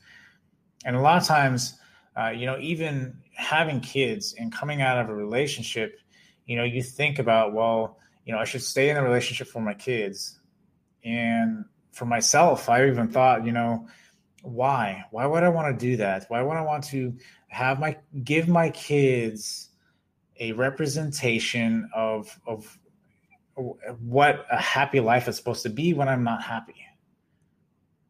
and 0.83 0.93
a 0.97 0.99
lot 0.99 1.21
of 1.21 1.25
times, 1.25 1.79
uh, 2.19 2.31
you 2.31 2.45
know, 2.45 2.57
even 2.59 3.15
having 3.33 3.79
kids 3.79 4.35
and 4.37 4.51
coming 4.51 4.81
out 4.81 4.99
of 4.99 5.09
a 5.09 5.15
relationship, 5.15 6.01
you 6.45 6.57
know, 6.57 6.65
you 6.65 6.83
think 6.83 7.17
about 7.17 7.53
well 7.53 7.97
you 8.25 8.33
know, 8.33 8.39
I 8.39 8.45
should 8.45 8.61
stay 8.61 8.89
in 8.89 8.95
the 8.95 9.03
relationship 9.03 9.47
for 9.47 9.61
my 9.61 9.73
kids. 9.73 10.39
And 11.03 11.65
for 11.91 12.05
myself, 12.05 12.69
I 12.69 12.87
even 12.87 13.09
thought, 13.09 13.45
you 13.45 13.51
know, 13.51 13.87
why? 14.41 15.05
Why 15.11 15.25
would 15.25 15.43
I 15.43 15.49
want 15.49 15.77
to 15.77 15.85
do 15.85 15.97
that? 15.97 16.25
Why 16.27 16.41
would 16.41 16.57
I 16.57 16.61
want 16.61 16.85
to 16.85 17.15
have 17.47 17.79
my 17.79 17.97
give 18.23 18.47
my 18.47 18.69
kids 18.69 19.69
a 20.39 20.51
representation 20.53 21.89
of 21.95 22.37
of 22.45 22.77
what 23.55 24.45
a 24.51 24.57
happy 24.57 24.99
life 24.99 25.27
is 25.27 25.37
supposed 25.37 25.63
to 25.63 25.69
be 25.69 25.93
when 25.93 26.09
I'm 26.09 26.23
not 26.23 26.43
happy? 26.43 26.75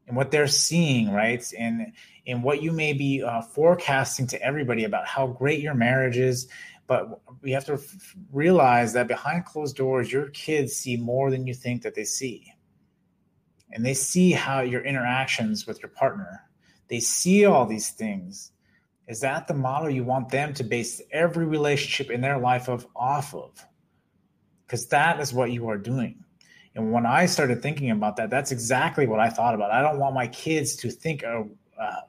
And 0.07 0.17
what 0.17 0.31
they're 0.31 0.47
seeing, 0.47 1.11
right? 1.11 1.43
And 1.57 1.93
and 2.25 2.43
what 2.43 2.61
you 2.61 2.71
may 2.71 2.93
be 2.93 3.21
uh, 3.21 3.41
forecasting 3.41 4.27
to 4.27 4.41
everybody 4.41 4.85
about 4.85 5.07
how 5.07 5.27
great 5.27 5.59
your 5.59 5.75
marriage 5.75 6.17
is 6.17 6.47
but 6.93 7.21
we 7.41 7.51
have 7.51 7.65
to 7.65 7.73
f- 7.73 8.15
realize 8.31 8.93
that 8.93 9.07
behind 9.07 9.45
closed 9.45 9.75
doors, 9.75 10.11
your 10.11 10.29
kids 10.29 10.75
see 10.75 10.95
more 10.95 11.31
than 11.31 11.47
you 11.47 11.53
think 11.55 11.81
that 11.81 11.95
they 11.95 12.03
see. 12.03 12.53
And 13.71 13.83
they 13.83 13.95
see 13.95 14.31
how 14.31 14.61
your 14.61 14.83
interactions 14.83 15.65
with 15.65 15.81
your 15.81 15.89
partner, 15.89 16.41
they 16.89 16.99
see 16.99 17.45
all 17.45 17.65
these 17.65 17.89
things. 17.89 18.51
Is 19.07 19.21
that 19.21 19.47
the 19.47 19.55
model 19.55 19.89
you 19.89 20.03
want 20.03 20.29
them 20.29 20.53
to 20.53 20.63
base 20.63 21.01
every 21.11 21.45
relationship 21.45 22.11
in 22.11 22.21
their 22.21 22.37
life 22.37 22.69
of 22.69 22.85
off 22.95 23.33
of? 23.33 23.51
Because 24.65 24.87
that 24.89 25.19
is 25.19 25.33
what 25.33 25.51
you 25.51 25.67
are 25.69 25.77
doing. 25.77 26.23
And 26.75 26.91
when 26.91 27.07
I 27.07 27.25
started 27.25 27.61
thinking 27.61 27.89
about 27.89 28.15
that, 28.17 28.29
that's 28.29 28.51
exactly 28.51 29.07
what 29.07 29.19
I 29.19 29.29
thought 29.29 29.55
about. 29.55 29.71
I 29.71 29.81
don't 29.81 29.99
want 29.99 30.13
my 30.13 30.27
kids 30.27 30.75
to 30.77 30.91
think 30.91 31.23
of 31.23 31.49
uh, 31.79 32.01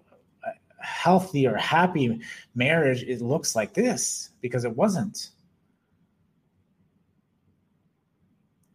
healthy 0.84 1.46
or 1.46 1.56
happy 1.56 2.20
marriage 2.54 3.02
it 3.02 3.20
looks 3.20 3.56
like 3.56 3.74
this 3.74 4.30
because 4.40 4.64
it 4.64 4.76
wasn't 4.76 5.30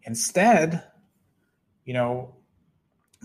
instead 0.04 0.84
you 1.90 1.94
know, 1.94 2.36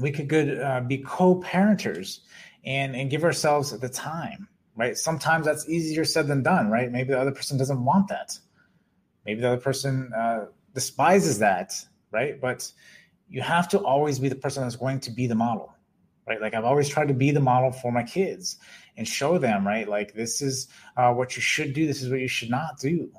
we 0.01 0.11
could 0.11 0.27
good 0.27 0.59
uh, 0.59 0.81
be 0.81 0.97
co-parenters 0.97 2.20
and 2.64 2.97
and 2.97 3.11
give 3.11 3.23
ourselves 3.23 3.79
the 3.79 3.90
time, 3.90 4.49
right? 4.75 4.97
Sometimes 4.97 5.44
that's 5.44 5.68
easier 5.68 6.03
said 6.07 6.29
than 6.29 6.42
done, 6.42 6.70
right? 6.70 6.90
Maybe 6.90 7.11
the 7.11 7.20
other 7.20 7.31
person 7.31 7.59
doesn't 7.59 7.85
want 7.85 8.09
that. 8.09 8.38
Maybe 9.27 9.42
the 9.42 9.49
other 9.49 9.61
person 9.61 10.11
uh, 10.16 10.47
despises 10.73 11.40
that, 11.40 11.75
right? 12.11 12.40
But 12.40 12.73
you 13.29 13.42
have 13.42 13.68
to 13.68 13.79
always 13.81 14.18
be 14.18 14.31
the 14.31 14.35
person 14.35 14.62
that's 14.62 14.77
going 14.77 15.01
to 15.01 15.11
be 15.11 15.27
the 15.27 15.35
model, 15.35 15.74
right? 16.27 16.41
Like 16.41 16.55
I've 16.55 16.65
always 16.65 16.89
tried 16.89 17.09
to 17.09 17.15
be 17.15 17.31
the 17.31 17.41
model 17.41 17.73
for 17.73 17.93
my 17.93 18.03
kids 18.03 18.59
and 18.97 19.07
show 19.07 19.39
them, 19.39 19.67
right? 19.67 19.89
Like 19.89 20.15
this 20.15 20.41
is 20.41 20.69
uh, 20.97 21.13
what 21.13 21.37
you 21.37 21.43
should 21.43 21.73
do. 21.73 21.87
This 21.87 22.03
is 22.03 22.11
what 22.11 22.21
you 22.21 22.29
should 22.29 22.51
not 22.51 22.79
do. 22.79 23.11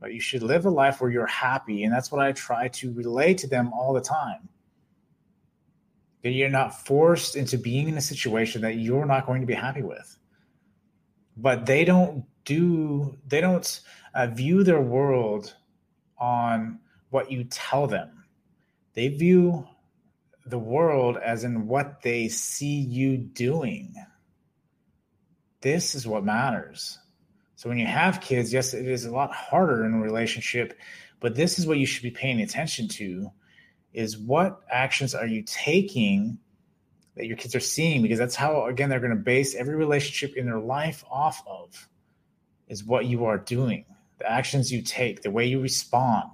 But 0.00 0.14
you 0.14 0.20
should 0.20 0.42
live 0.42 0.64
a 0.64 0.70
life 0.70 1.00
where 1.00 1.10
you're 1.10 1.26
happy, 1.26 1.84
and 1.84 1.92
that's 1.92 2.10
what 2.10 2.24
I 2.24 2.32
try 2.32 2.68
to 2.68 2.92
relay 2.92 3.34
to 3.34 3.46
them 3.46 3.70
all 3.74 3.92
the 3.92 4.00
time. 4.00 4.48
That 6.22 6.30
you're 6.30 6.48
not 6.48 6.86
forced 6.86 7.36
into 7.36 7.58
being 7.58 7.88
in 7.88 7.98
a 7.98 8.00
situation 8.00 8.62
that 8.62 8.76
you're 8.76 9.04
not 9.04 9.26
going 9.26 9.42
to 9.42 9.46
be 9.46 9.54
happy 9.54 9.82
with. 9.82 10.16
But 11.36 11.66
they 11.66 11.84
don't 11.84 12.24
do. 12.46 13.18
They 13.26 13.42
don't 13.42 13.80
uh, 14.14 14.28
view 14.28 14.64
their 14.64 14.80
world 14.80 15.54
on 16.18 16.78
what 17.10 17.30
you 17.30 17.44
tell 17.44 17.86
them. 17.86 18.24
They 18.94 19.08
view 19.08 19.66
the 20.50 20.58
world 20.58 21.16
as 21.16 21.44
in 21.44 21.66
what 21.66 22.02
they 22.02 22.28
see 22.28 22.80
you 22.80 23.16
doing. 23.16 23.94
This 25.60 25.94
is 25.94 26.06
what 26.06 26.24
matters. 26.24 26.98
So 27.56 27.68
when 27.68 27.78
you 27.78 27.86
have 27.86 28.20
kids, 28.20 28.52
yes, 28.52 28.72
it 28.72 28.86
is 28.86 29.04
a 29.04 29.10
lot 29.10 29.32
harder 29.32 29.84
in 29.84 29.94
a 29.94 30.00
relationship, 30.00 30.78
but 31.20 31.34
this 31.34 31.58
is 31.58 31.66
what 31.66 31.78
you 31.78 31.86
should 31.86 32.02
be 32.02 32.10
paying 32.10 32.40
attention 32.40 32.88
to 32.88 33.30
is 33.92 34.16
what 34.16 34.60
actions 34.70 35.14
are 35.14 35.26
you 35.26 35.42
taking 35.42 36.38
that 37.16 37.26
your 37.26 37.36
kids 37.36 37.54
are 37.54 37.60
seeing 37.60 38.02
because 38.02 38.18
that's 38.18 38.36
how 38.36 38.66
again 38.66 38.88
they're 38.88 39.00
going 39.00 39.10
to 39.10 39.16
base 39.16 39.54
every 39.54 39.74
relationship 39.74 40.36
in 40.36 40.46
their 40.46 40.60
life 40.60 41.04
off 41.10 41.42
of 41.46 41.88
is 42.68 42.84
what 42.84 43.04
you 43.04 43.24
are 43.24 43.36
doing, 43.36 43.84
the 44.18 44.30
actions 44.30 44.72
you 44.72 44.80
take, 44.80 45.22
the 45.22 45.30
way 45.30 45.44
you 45.44 45.60
respond 45.60 46.30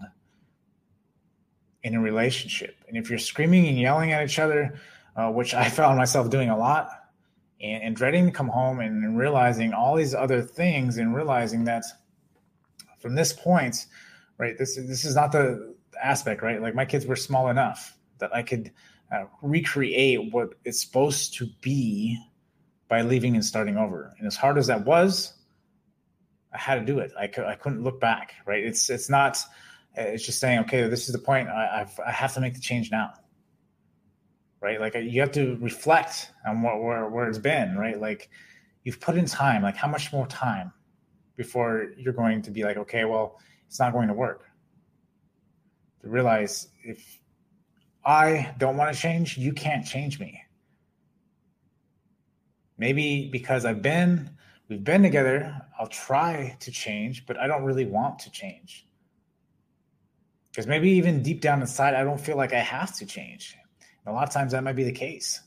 in 1.87 1.95
a 1.95 2.01
relationship. 2.01 2.75
And 2.89 2.97
if 2.97 3.09
you're 3.09 3.19
screaming 3.21 3.69
and 3.69 3.79
yelling 3.79 4.11
at 4.11 4.25
each 4.25 4.41
other, 4.41 4.75
uh, 5.15 5.31
which 5.31 5.55
I 5.55 5.69
found 5.81 5.97
myself 5.97 6.31
doing 6.31 6.51
a 6.51 6.59
lot, 6.59 6.89
and, 7.61 7.81
and 7.85 7.97
dreading 7.97 8.27
to 8.27 8.33
come 8.33 8.49
home 8.49 8.81
and, 8.81 9.05
and 9.05 9.17
realizing 9.17 9.73
all 9.73 9.95
these 9.95 10.13
other 10.13 10.43
things, 10.43 10.99
and 10.99 11.15
realizing 11.15 11.65
that 11.65 11.85
from 12.99 13.15
this 13.15 13.33
point, 13.33 13.87
right, 14.37 14.59
this 14.59 14.77
is 14.77 14.89
this 14.89 15.05
is 15.05 15.15
not 15.15 15.31
the 15.31 15.77
aspect, 16.03 16.43
right? 16.43 16.61
Like 16.61 16.75
my 16.75 16.85
kids 16.85 17.07
were 17.07 17.15
small 17.15 17.51
enough 17.51 17.97
that 18.19 18.35
I 18.35 18.43
could 18.43 18.73
uh, 19.13 19.27
recreate 19.41 20.33
what 20.33 20.55
it's 20.65 20.85
supposed 20.85 21.35
to 21.35 21.47
be 21.63 22.19
by 22.89 23.03
leaving 23.03 23.37
and 23.37 23.45
starting 23.45 23.77
over. 23.77 24.13
And 24.19 24.27
as 24.27 24.35
hard 24.35 24.59
as 24.59 24.67
that 24.67 24.85
was, 24.85 25.35
I 26.53 26.59
had 26.59 26.75
to 26.75 26.85
do 26.85 26.99
it. 26.99 27.13
I, 27.17 27.31
I 27.47 27.55
couldn't 27.55 27.85
look 27.85 28.01
back, 28.01 28.35
right? 28.45 28.65
It's 28.65 28.91
it's 28.91 29.09
not 29.09 29.39
Eh, 29.97 30.03
it's 30.05 30.25
just 30.25 30.39
saying, 30.39 30.61
okay, 30.61 30.87
this 30.89 31.07
is 31.07 31.13
the 31.13 31.19
point. 31.19 31.49
I, 31.49 31.81
I've, 31.81 32.01
I 32.07 32.11
have 32.11 32.35
to 32.35 32.41
make 32.41 32.55
the 32.55 32.61
change 32.61 32.91
now, 32.91 33.15
right? 34.61 34.81
Like 34.81 34.95
you 34.95 35.21
have 35.21 35.33
to 35.33 35.57
reflect 35.61 36.33
on 36.47 36.63
what 36.63 36.83
where, 36.83 37.09
where 37.09 37.29
it's 37.29 37.39
been, 37.39 37.77
right? 37.77 37.99
Like 38.01 38.29
you've 38.85 39.01
put 39.01 39.17
in 39.17 39.27
time. 39.27 39.63
Like 39.63 39.77
how 39.77 39.89
much 39.89 40.13
more 40.13 40.27
time 40.27 40.73
before 41.37 41.93
you're 41.97 42.13
going 42.13 42.43
to 42.43 42.51
be 42.51 42.65
like, 42.65 42.77
okay, 42.77 43.05
well, 43.05 43.39
it's 43.69 43.81
not 43.81 43.93
going 43.93 44.09
to 44.09 44.15
work. 44.15 44.45
To 46.03 46.09
realize 46.09 46.69
if 46.85 47.19
I 48.05 48.55
don't 48.59 48.77
want 48.77 48.95
to 48.95 49.01
change, 49.01 49.37
you 49.37 49.53
can't 49.53 49.85
change 49.85 50.21
me. 50.21 50.43
Maybe 52.79 53.29
because 53.33 53.65
I've 53.65 53.81
been, 53.81 54.31
we've 54.69 54.85
been 54.85 55.03
together, 55.03 55.63
I'll 55.79 55.87
try 55.87 56.57
to 56.61 56.71
change, 56.71 57.25
but 57.27 57.39
I 57.39 57.47
don't 57.47 57.65
really 57.65 57.87
want 57.87 58.19
to 58.21 58.31
change 58.31 58.87
because 60.57 60.67
maybe 60.67 60.89
even 60.93 61.23
deep 61.23 61.43
down 61.43 61.61
inside, 61.61 61.93
I 61.93 62.03
don't 62.03 62.19
feel 62.19 62.39
like 62.39 62.55
I 62.55 62.61
have 62.61 62.97
to 62.97 63.05
change. 63.05 63.55
And 64.07 64.11
a 64.11 64.17
lot 64.17 64.27
of 64.27 64.33
times 64.33 64.53
that 64.53 64.65
might 64.65 64.73
be 64.73 64.85
the 64.85 64.93
case. 64.93 65.43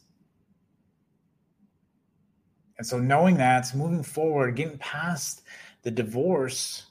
And 2.78 2.86
so, 2.86 3.00
knowing 3.00 3.38
that, 3.38 3.74
moving 3.74 4.04
forward, 4.04 4.56
getting 4.56 4.78
past 4.78 5.42
the 5.82 5.90
divorce, 5.90 6.86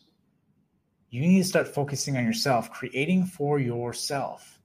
you 1.11 1.20
need 1.20 1.38
to 1.38 1.44
start 1.44 1.68
focusing 1.68 2.16
on 2.16 2.24
yourself, 2.24 2.72
creating 2.72 3.24
for 3.24 3.61
yourself. 3.61 4.59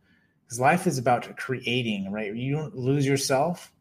Because 0.43 0.59
life 0.59 0.87
is 0.87 0.97
about 0.97 1.37
creating, 1.37 2.11
right? 2.11 2.33
You 2.35 2.55
don't 2.55 2.75
lose 2.75 3.05
yourself, 3.05 3.71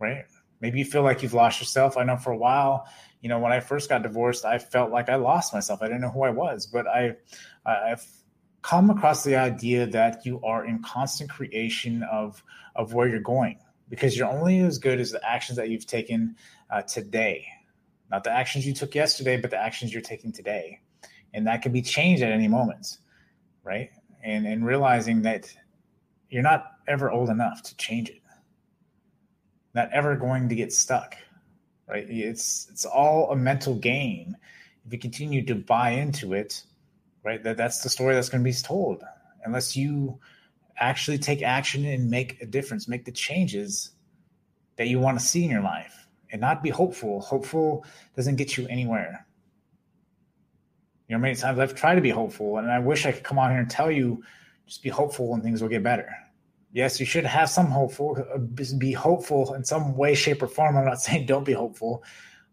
right? 0.00 0.24
Maybe 0.62 0.78
you 0.78 0.86
feel 0.86 1.02
like 1.02 1.22
you've 1.22 1.34
lost 1.34 1.60
yourself. 1.60 1.98
I 1.98 2.04
know 2.04 2.16
for 2.16 2.32
a 2.32 2.38
while, 2.38 2.88
you 3.20 3.28
know, 3.28 3.40
when 3.40 3.52
I 3.52 3.60
first 3.60 3.90
got 3.90 4.02
divorced, 4.02 4.46
I 4.46 4.56
felt 4.56 4.90
like 4.90 5.10
I 5.10 5.16
lost 5.16 5.52
myself. 5.52 5.82
I 5.82 5.86
didn't 5.88 6.00
know 6.00 6.10
who 6.10 6.22
I 6.22 6.30
was, 6.30 6.66
but 6.66 6.86
I, 6.86 7.16
I've 7.66 8.02
come 8.66 8.90
across 8.90 9.22
the 9.22 9.36
idea 9.36 9.86
that 9.86 10.26
you 10.26 10.42
are 10.42 10.66
in 10.66 10.82
constant 10.82 11.30
creation 11.30 12.02
of 12.10 12.42
of 12.74 12.94
where 12.94 13.06
you're 13.06 13.20
going 13.20 13.56
because 13.88 14.18
you're 14.18 14.28
only 14.28 14.58
as 14.58 14.78
good 14.78 14.98
as 14.98 15.12
the 15.12 15.24
actions 15.24 15.56
that 15.56 15.68
you've 15.68 15.86
taken 15.86 16.34
uh, 16.70 16.82
today. 16.82 17.46
Not 18.10 18.24
the 18.24 18.32
actions 18.32 18.66
you 18.66 18.74
took 18.74 18.92
yesterday 18.94 19.40
but 19.40 19.50
the 19.50 19.56
actions 19.56 19.92
you're 19.92 20.02
taking 20.02 20.32
today. 20.32 20.80
And 21.32 21.46
that 21.46 21.62
can 21.62 21.70
be 21.70 21.82
changed 21.82 22.24
at 22.24 22.32
any 22.32 22.48
moment 22.48 22.98
right? 23.62 23.90
And 24.24 24.46
and 24.46 24.66
realizing 24.66 25.22
that 25.22 25.54
you're 26.28 26.42
not 26.42 26.72
ever 26.88 27.10
old 27.10 27.30
enough 27.30 27.62
to 27.62 27.76
change 27.76 28.10
it. 28.10 28.20
Not 29.74 29.92
ever 29.92 30.16
going 30.16 30.48
to 30.48 30.56
get 30.56 30.72
stuck 30.72 31.16
right? 31.88 32.06
It's 32.10 32.66
it's 32.68 32.84
all 32.84 33.30
a 33.30 33.36
mental 33.36 33.76
game. 33.76 34.36
If 34.84 34.92
you 34.92 34.98
continue 34.98 35.44
to 35.46 35.54
buy 35.54 35.90
into 35.90 36.32
it 36.32 36.64
right? 37.26 37.42
That 37.42 37.56
that's 37.56 37.82
the 37.82 37.88
story 37.90 38.14
that's 38.14 38.28
going 38.28 38.42
to 38.42 38.48
be 38.48 38.54
told 38.54 39.02
unless 39.44 39.76
you 39.76 40.18
actually 40.78 41.18
take 41.18 41.42
action 41.42 41.84
and 41.84 42.08
make 42.08 42.40
a 42.40 42.46
difference, 42.46 42.86
make 42.86 43.04
the 43.04 43.12
changes 43.12 43.90
that 44.76 44.86
you 44.86 45.00
want 45.00 45.18
to 45.18 45.24
see 45.24 45.44
in 45.44 45.50
your 45.50 45.62
life, 45.62 46.06
and 46.30 46.40
not 46.40 46.62
be 46.62 46.70
hopeful. 46.70 47.20
Hopeful 47.20 47.84
doesn't 48.14 48.36
get 48.36 48.56
you 48.56 48.66
anywhere. 48.68 49.26
You 51.08 51.16
know, 51.16 51.20
many 51.20 51.34
times 51.34 51.58
I've 51.58 51.74
tried 51.74 51.96
to 51.96 52.00
be 52.00 52.10
hopeful, 52.10 52.58
and 52.58 52.70
I 52.70 52.78
wish 52.78 53.06
I 53.06 53.12
could 53.12 53.24
come 53.24 53.38
on 53.38 53.50
here 53.50 53.60
and 53.60 53.70
tell 53.70 53.90
you, 53.90 54.22
just 54.66 54.82
be 54.82 54.88
hopeful 54.88 55.34
and 55.34 55.42
things 55.42 55.62
will 55.62 55.68
get 55.68 55.82
better. 55.82 56.08
Yes, 56.72 57.00
you 57.00 57.06
should 57.06 57.24
have 57.24 57.48
some 57.48 57.66
hopeful, 57.66 58.18
be 58.78 58.92
hopeful 58.92 59.54
in 59.54 59.64
some 59.64 59.96
way, 59.96 60.14
shape, 60.14 60.42
or 60.42 60.48
form. 60.48 60.76
I'm 60.76 60.84
not 60.84 61.00
saying 61.06 61.26
don't 61.26 61.44
be 61.44 61.52
hopeful, 61.52 62.04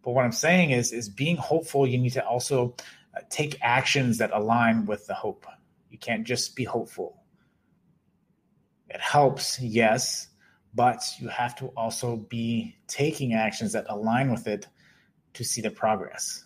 but 0.04 0.12
what 0.12 0.26
I'm 0.26 0.32
saying 0.32 0.72
is, 0.72 0.92
is 0.94 1.10
being 1.10 1.38
hopeful. 1.38 1.86
You 1.86 2.00
need 2.00 2.14
to 2.14 2.26
also 2.26 2.76
uh, 3.16 3.22
take 3.30 3.58
actions 3.62 4.18
that 4.18 4.32
align 4.34 4.86
with 4.86 5.06
the 5.08 5.14
hope. 5.14 5.46
You 5.90 5.98
can't 5.98 6.24
just 6.26 6.56
be 6.56 6.64
hopeful. 6.64 7.24
It 8.90 9.00
helps, 9.00 9.60
yes, 9.60 10.28
but 10.74 11.04
you 11.20 11.28
have 11.28 11.56
to 11.58 11.68
also 11.78 12.18
be 12.18 12.76
taking 12.88 13.34
actions 13.34 13.72
that 13.74 13.86
align 13.90 14.32
with 14.32 14.48
it 14.48 14.68
to 15.34 15.44
see 15.44 15.62
the 15.62 15.72
progress. 15.72 16.44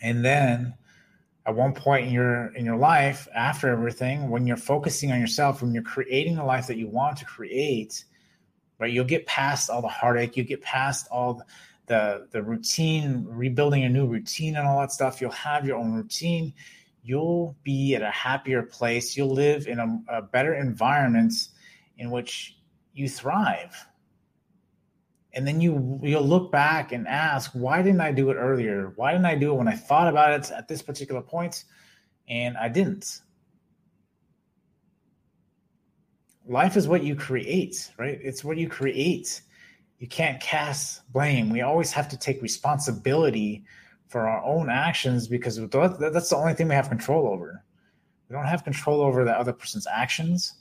And 0.00 0.24
then 0.24 0.74
at 1.46 1.54
one 1.54 1.72
point 1.74 2.06
in 2.06 2.12
your 2.12 2.54
in 2.54 2.64
your 2.64 2.76
life 2.76 3.28
after 3.34 3.68
everything 3.68 4.30
when 4.30 4.46
you're 4.46 4.56
focusing 4.56 5.10
on 5.12 5.20
yourself 5.20 5.62
when 5.62 5.72
you're 5.72 5.82
creating 5.82 6.36
the 6.36 6.44
life 6.44 6.66
that 6.66 6.76
you 6.76 6.86
want 6.86 7.16
to 7.16 7.24
create 7.24 8.04
right 8.78 8.92
you'll 8.92 9.04
get 9.04 9.26
past 9.26 9.68
all 9.68 9.82
the 9.82 9.88
heartache 9.88 10.36
you 10.36 10.44
get 10.44 10.62
past 10.62 11.08
all 11.10 11.42
the 11.86 12.28
the 12.30 12.42
routine, 12.42 13.24
rebuilding 13.28 13.84
a 13.84 13.88
new 13.88 14.06
routine 14.06 14.56
and 14.56 14.66
all 14.66 14.80
that 14.80 14.92
stuff. 14.92 15.20
You'll 15.20 15.30
have 15.30 15.66
your 15.66 15.76
own 15.76 15.92
routine. 15.92 16.54
You'll 17.02 17.56
be 17.64 17.94
at 17.94 18.02
a 18.02 18.10
happier 18.10 18.62
place. 18.62 19.16
You'll 19.16 19.34
live 19.34 19.66
in 19.66 19.78
a, 19.78 20.18
a 20.18 20.22
better 20.22 20.54
environment 20.54 21.32
in 21.98 22.10
which 22.10 22.56
you 22.92 23.08
thrive. 23.08 23.86
And 25.34 25.46
then 25.46 25.60
you 25.60 25.98
you'll 26.02 26.26
look 26.26 26.52
back 26.52 26.92
and 26.92 27.08
ask, 27.08 27.50
why 27.52 27.82
didn't 27.82 28.02
I 28.02 28.12
do 28.12 28.30
it 28.30 28.34
earlier? 28.34 28.92
Why 28.96 29.12
didn't 29.12 29.26
I 29.26 29.34
do 29.34 29.52
it 29.52 29.56
when 29.56 29.68
I 29.68 29.76
thought 29.76 30.08
about 30.08 30.32
it 30.32 30.50
at 30.50 30.68
this 30.68 30.82
particular 30.82 31.22
point 31.22 31.64
and 32.28 32.56
I 32.56 32.68
didn't? 32.68 33.20
Life 36.46 36.76
is 36.76 36.86
what 36.86 37.02
you 37.02 37.14
create, 37.14 37.90
right? 37.98 38.18
It's 38.22 38.44
what 38.44 38.58
you 38.58 38.68
create 38.68 39.42
you 40.02 40.08
can't 40.08 40.40
cast 40.40 41.08
blame. 41.12 41.48
We 41.48 41.60
always 41.60 41.92
have 41.92 42.08
to 42.08 42.18
take 42.18 42.42
responsibility 42.42 43.64
for 44.08 44.28
our 44.28 44.42
own 44.42 44.68
actions 44.68 45.28
because 45.28 45.54
that's 45.70 46.28
the 46.28 46.36
only 46.36 46.54
thing 46.54 46.66
we 46.66 46.74
have 46.74 46.88
control 46.88 47.28
over. 47.28 47.62
We 48.28 48.34
don't 48.34 48.46
have 48.46 48.64
control 48.64 49.00
over 49.00 49.24
the 49.24 49.30
other 49.30 49.52
person's 49.52 49.86
actions. 49.86 50.54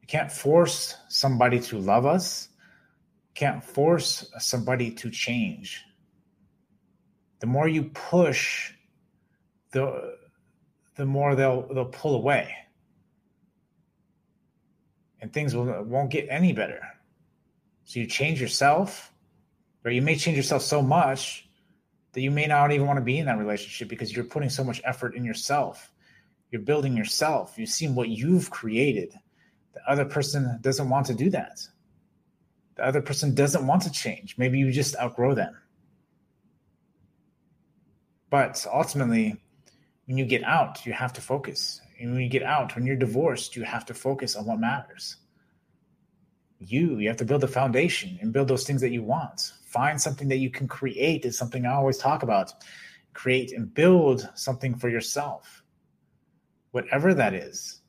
You 0.00 0.06
can't 0.06 0.30
force 0.30 0.94
somebody 1.08 1.58
to 1.58 1.78
love 1.80 2.06
us. 2.06 2.50
You 3.30 3.34
can't 3.34 3.64
force 3.64 4.30
somebody 4.38 4.92
to 4.92 5.10
change. 5.10 5.82
The 7.40 7.48
more 7.48 7.66
you 7.66 7.90
push, 7.94 8.72
the 9.72 10.18
the 10.94 11.04
more 11.04 11.34
they'll 11.34 11.66
they'll 11.74 11.86
pull 11.86 12.14
away. 12.14 12.54
And 15.26 15.32
things 15.32 15.56
will, 15.56 15.82
won't 15.82 16.10
get 16.10 16.28
any 16.30 16.52
better. 16.52 16.80
So 17.82 17.98
you 17.98 18.06
change 18.06 18.40
yourself, 18.40 19.12
or 19.84 19.90
you 19.90 20.00
may 20.00 20.14
change 20.14 20.36
yourself 20.36 20.62
so 20.62 20.80
much 20.80 21.48
that 22.12 22.20
you 22.20 22.30
may 22.30 22.46
not 22.46 22.70
even 22.70 22.86
want 22.86 22.98
to 22.98 23.04
be 23.04 23.18
in 23.18 23.26
that 23.26 23.38
relationship 23.38 23.88
because 23.88 24.14
you're 24.14 24.24
putting 24.24 24.50
so 24.50 24.62
much 24.62 24.80
effort 24.84 25.16
in 25.16 25.24
yourself. 25.24 25.90
You're 26.52 26.62
building 26.62 26.96
yourself. 26.96 27.58
You've 27.58 27.70
seen 27.70 27.96
what 27.96 28.08
you've 28.08 28.50
created. 28.50 29.18
The 29.74 29.80
other 29.90 30.04
person 30.04 30.60
doesn't 30.60 30.88
want 30.88 31.06
to 31.06 31.14
do 31.14 31.28
that. 31.30 31.58
The 32.76 32.86
other 32.86 33.02
person 33.02 33.34
doesn't 33.34 33.66
want 33.66 33.82
to 33.82 33.90
change. 33.90 34.38
Maybe 34.38 34.60
you 34.60 34.70
just 34.70 34.94
outgrow 34.96 35.34
them. 35.34 35.56
But 38.30 38.64
ultimately, 38.72 39.42
when 40.06 40.18
you 40.18 40.24
get 40.24 40.44
out, 40.44 40.86
you 40.86 40.92
have 40.92 41.14
to 41.14 41.20
focus. 41.20 41.80
And 42.00 42.12
when 42.12 42.22
you 42.22 42.28
get 42.28 42.42
out, 42.42 42.74
when 42.74 42.86
you're 42.86 42.96
divorced, 42.96 43.56
you 43.56 43.62
have 43.62 43.86
to 43.86 43.94
focus 43.94 44.36
on 44.36 44.46
what 44.46 44.60
matters. 44.60 45.16
You, 46.58 46.98
you 46.98 47.08
have 47.08 47.16
to 47.18 47.24
build 47.24 47.44
a 47.44 47.48
foundation 47.48 48.18
and 48.20 48.32
build 48.32 48.48
those 48.48 48.64
things 48.64 48.80
that 48.80 48.90
you 48.90 49.02
want. 49.02 49.52
Find 49.66 50.00
something 50.00 50.28
that 50.28 50.38
you 50.38 50.50
can 50.50 50.68
create, 50.68 51.24
is 51.24 51.36
something 51.36 51.66
I 51.66 51.74
always 51.74 51.98
talk 51.98 52.22
about. 52.22 52.52
Create 53.12 53.52
and 53.52 53.72
build 53.72 54.28
something 54.34 54.74
for 54.74 54.88
yourself, 54.88 55.62
whatever 56.70 57.14
that 57.14 57.34
is. 57.34 57.80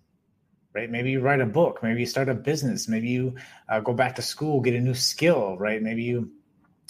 Right? 0.73 0.89
Maybe 0.89 1.11
you 1.11 1.21
write 1.21 1.41
a 1.41 1.45
book. 1.45 1.79
Maybe 1.81 2.01
you 2.01 2.05
start 2.05 2.29
a 2.29 2.33
business. 2.33 2.87
Maybe 2.87 3.09
you 3.09 3.35
uh, 3.67 3.79
go 3.79 3.93
back 3.93 4.15
to 4.15 4.21
school, 4.21 4.61
get 4.61 4.75
a 4.75 4.79
new 4.79 4.93
skill. 4.93 5.57
Right? 5.57 5.81
Maybe 5.81 6.03
you 6.03 6.31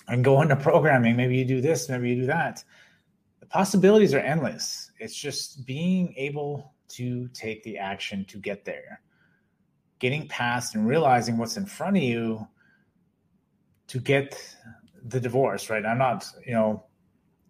and 0.07 0.23
go 0.23 0.41
into 0.41 0.55
programming. 0.55 1.15
Maybe 1.15 1.37
you 1.37 1.45
do 1.45 1.61
this. 1.61 1.89
Maybe 1.89 2.09
you 2.09 2.21
do 2.21 2.25
that 2.27 2.63
the 3.47 3.53
possibilities 3.53 4.13
are 4.13 4.19
endless. 4.19 4.91
It's 4.99 5.15
just 5.15 5.65
being 5.65 6.13
able 6.17 6.73
to 6.89 7.27
take 7.29 7.63
the 7.63 7.77
action 7.77 8.25
to 8.25 8.37
get 8.37 8.65
there, 8.65 9.01
getting 9.99 10.27
past 10.27 10.75
and 10.75 10.87
realizing 10.87 11.37
what's 11.37 11.57
in 11.57 11.65
front 11.65 11.97
of 11.97 12.03
you 12.03 12.47
to 13.87 13.99
get 13.99 14.55
the 15.03 15.19
divorce, 15.19 15.69
right? 15.69 15.85
I'm 15.85 15.97
not, 15.97 16.25
you 16.45 16.53
know, 16.53 16.83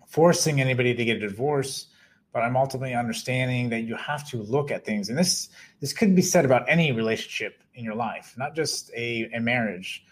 forcing 0.08 0.62
anybody 0.62 0.94
to 0.94 1.06
get 1.06 1.18
a 1.18 1.28
divorce, 1.28 1.88
but 2.32 2.44
I'm 2.44 2.56
ultimately 2.56 2.94
understanding 2.94 3.70
that 3.70 3.82
you 3.82 3.96
have 3.96 4.28
to 4.30 4.38
look 4.44 4.72
at 4.72 4.86
things. 4.86 5.10
And 5.10 5.18
this 5.18 5.50
this 5.80 5.94
could 5.94 6.16
be 6.16 6.22
said 6.22 6.46
about 6.46 6.70
any 6.70 6.92
relationship 6.92 7.64
in 7.74 7.84
your 7.84 7.96
life, 7.96 8.36
not 8.38 8.56
just 8.56 8.92
a, 8.96 9.30
a 9.34 9.40
marriage, 9.40 10.04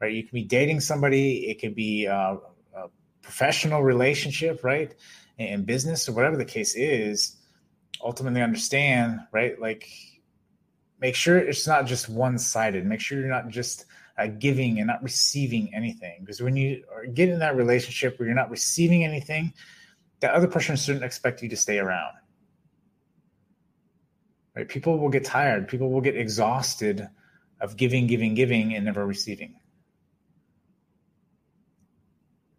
right? 0.00 0.12
You 0.12 0.22
can 0.22 0.34
be 0.34 0.44
dating 0.44 0.80
somebody, 0.80 1.50
it 1.50 1.60
could 1.60 1.74
be 1.74 2.06
a, 2.06 2.38
a 2.74 2.88
professional 3.22 3.82
relationship, 3.82 4.62
right? 4.62 4.94
in 5.38 5.64
business 5.64 6.08
or 6.08 6.12
whatever 6.12 6.36
the 6.36 6.44
case 6.44 6.74
is, 6.74 7.36
ultimately 8.02 8.42
understand, 8.42 9.20
right? 9.32 9.60
Like, 9.60 9.88
make 11.00 11.14
sure 11.14 11.38
it's 11.38 11.66
not 11.66 11.86
just 11.86 12.08
one 12.08 12.38
sided. 12.38 12.86
Make 12.86 13.00
sure 13.00 13.18
you're 13.18 13.28
not 13.28 13.48
just 13.48 13.86
uh, 14.18 14.26
giving 14.26 14.78
and 14.78 14.86
not 14.86 15.02
receiving 15.02 15.74
anything. 15.74 16.18
Because 16.20 16.40
when 16.40 16.56
you 16.56 16.84
get 17.14 17.28
in 17.28 17.38
that 17.38 17.56
relationship 17.56 18.18
where 18.18 18.26
you're 18.26 18.36
not 18.36 18.50
receiving 18.50 19.04
anything, 19.04 19.52
the 20.20 20.34
other 20.34 20.46
person 20.46 20.76
shouldn't 20.76 21.04
expect 21.04 21.42
you 21.42 21.48
to 21.48 21.56
stay 21.56 21.78
around. 21.78 22.14
Right? 24.54 24.68
People 24.68 24.98
will 24.98 25.08
get 25.08 25.24
tired. 25.24 25.68
People 25.68 25.90
will 25.90 26.00
get 26.00 26.16
exhausted 26.16 27.08
of 27.60 27.76
giving, 27.76 28.06
giving, 28.06 28.34
giving, 28.34 28.74
and 28.74 28.84
never 28.84 29.06
receiving. 29.06 29.54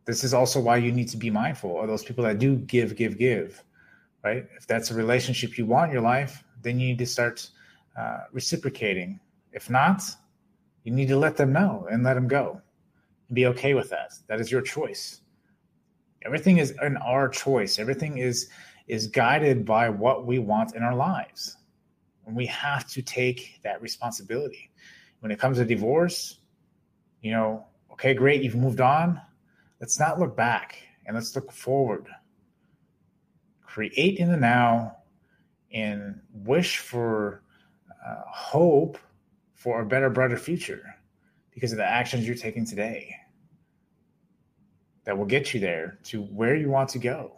this 0.05 0.23
is 0.23 0.33
also 0.33 0.59
why 0.59 0.77
you 0.77 0.91
need 0.91 1.07
to 1.09 1.17
be 1.17 1.29
mindful 1.29 1.81
of 1.81 1.87
those 1.87 2.03
people 2.03 2.23
that 2.23 2.39
do 2.39 2.55
give, 2.57 2.95
give, 2.95 3.17
give, 3.17 3.63
right? 4.23 4.45
If 4.57 4.67
that's 4.67 4.91
a 4.91 4.93
relationship 4.93 5.57
you 5.57 5.65
want 5.65 5.89
in 5.89 5.93
your 5.93 6.01
life, 6.01 6.43
then 6.61 6.79
you 6.79 6.87
need 6.87 6.99
to 6.99 7.05
start 7.05 7.49
uh, 7.97 8.19
reciprocating. 8.31 9.19
If 9.51 9.69
not, 9.69 10.01
you 10.83 10.91
need 10.91 11.07
to 11.09 11.17
let 11.17 11.37
them 11.37 11.53
know 11.53 11.87
and 11.91 12.03
let 12.03 12.15
them 12.15 12.27
go 12.27 12.61
be 13.31 13.47
okay 13.47 13.73
with 13.73 13.89
that. 13.89 14.13
That 14.27 14.39
is 14.39 14.51
your 14.51 14.61
choice. 14.61 15.21
Everything 16.25 16.57
is 16.57 16.73
in 16.81 16.97
our 16.97 17.27
choice. 17.27 17.79
Everything 17.79 18.17
is 18.17 18.49
is 18.87 19.07
guided 19.07 19.65
by 19.65 19.89
what 19.89 20.25
we 20.25 20.39
want 20.39 20.75
in 20.75 20.83
our 20.83 20.93
lives. 20.93 21.55
And 22.25 22.35
we 22.35 22.45
have 22.47 22.87
to 22.89 23.01
take 23.01 23.59
that 23.63 23.81
responsibility. 23.81 24.71
When 25.21 25.31
it 25.31 25.39
comes 25.39 25.57
to 25.57 25.65
divorce, 25.65 26.39
you 27.21 27.31
know, 27.31 27.65
okay, 27.93 28.13
great, 28.13 28.43
you've 28.43 28.57
moved 28.57 28.81
on 28.81 29.21
Let's 29.83 29.99
not 29.99 30.17
look 30.17 30.37
back 30.37 30.77
and 31.05 31.13
let's 31.13 31.35
look 31.35 31.51
forward. 31.51 32.07
Create 33.73 34.19
in 34.19 34.29
the 34.29 34.37
now 34.37 34.97
and 35.73 36.21
wish 36.31 36.77
for 36.77 37.41
uh, 38.05 38.21
hope 38.27 38.99
for 39.55 39.81
a 39.81 39.85
better, 39.87 40.11
brighter 40.11 40.37
future 40.37 40.85
because 41.49 41.71
of 41.71 41.79
the 41.79 41.83
actions 41.83 42.27
you're 42.27 42.35
taking 42.35 42.67
today 42.67 43.15
that 45.05 45.17
will 45.17 45.25
get 45.25 45.55
you 45.55 45.59
there 45.59 45.97
to 46.03 46.21
where 46.21 46.55
you 46.55 46.69
want 46.69 46.87
to 46.89 46.99
go 46.99 47.31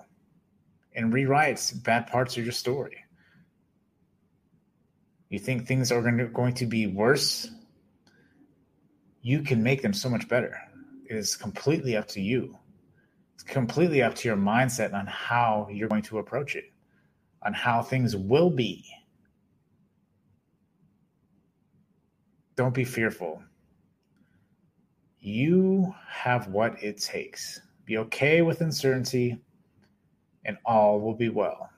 and 0.94 1.14
rewrite 1.14 1.72
bad 1.86 2.08
parts 2.08 2.36
of 2.36 2.44
your 2.44 2.52
story. 2.52 2.98
You 5.30 5.40
think 5.40 5.66
things 5.66 5.90
are 5.90 6.02
going 6.02 6.54
to, 6.56 6.66
be 6.66 6.88
worse? 6.88 7.50
You 9.22 9.42
can 9.42 9.64
make 9.64 9.82
them 9.82 9.94
so 9.94 10.10
much 10.10 10.28
better 10.28 10.60
It 11.10 11.16
is 11.16 11.38
completely 11.38 11.96
up 11.96 12.10
to 12.10 12.20
you. 12.20 12.60
It's 13.36 13.44
completely 13.44 14.02
up 14.02 14.16
to 14.16 14.28
your 14.28 14.38
mindset 14.38 14.94
on 14.94 15.06
how 15.06 15.68
you're 15.72 15.90
going 15.90 16.02
to 16.04 16.18
approach 16.18 16.56
it, 16.56 16.66
on 17.44 17.54
how 17.54 17.82
things 17.82 18.16
will 18.16 18.50
be. 18.50 18.86
Don't 22.56 22.74
be 22.74 22.86
fearful. 22.86 23.44
You 25.20 25.94
have 26.08 26.48
what 26.48 26.82
it 26.82 27.02
takes. 27.02 27.62
Be 27.86 27.98
okay 27.98 28.42
with 28.42 28.62
uncertainty, 28.62 29.42
and 30.46 30.58
all 30.66 31.00
will 31.02 31.16
be 31.16 31.30
well. 31.30 31.70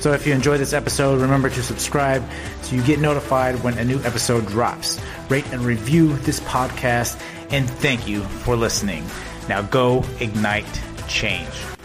So, 0.00 0.12
if 0.12 0.26
you 0.26 0.32
enjoyed 0.32 0.60
this 0.60 0.72
episode, 0.72 1.20
remember 1.20 1.50
to 1.50 1.62
subscribe 1.62 2.22
so 2.62 2.76
you 2.76 2.82
get 2.84 3.00
notified 3.00 3.56
when 3.64 3.76
a 3.78 3.84
new 3.84 3.98
episode 4.02 4.46
drops. 4.46 5.00
Rate 5.28 5.46
and 5.52 5.62
review 5.62 6.16
this 6.18 6.38
podcast 6.40 7.20
and 7.50 7.68
thank 7.68 8.06
you 8.06 8.22
for 8.22 8.54
listening. 8.54 9.04
Now 9.48 9.62
go 9.62 10.04
ignite 10.20 10.82
change. 11.08 11.77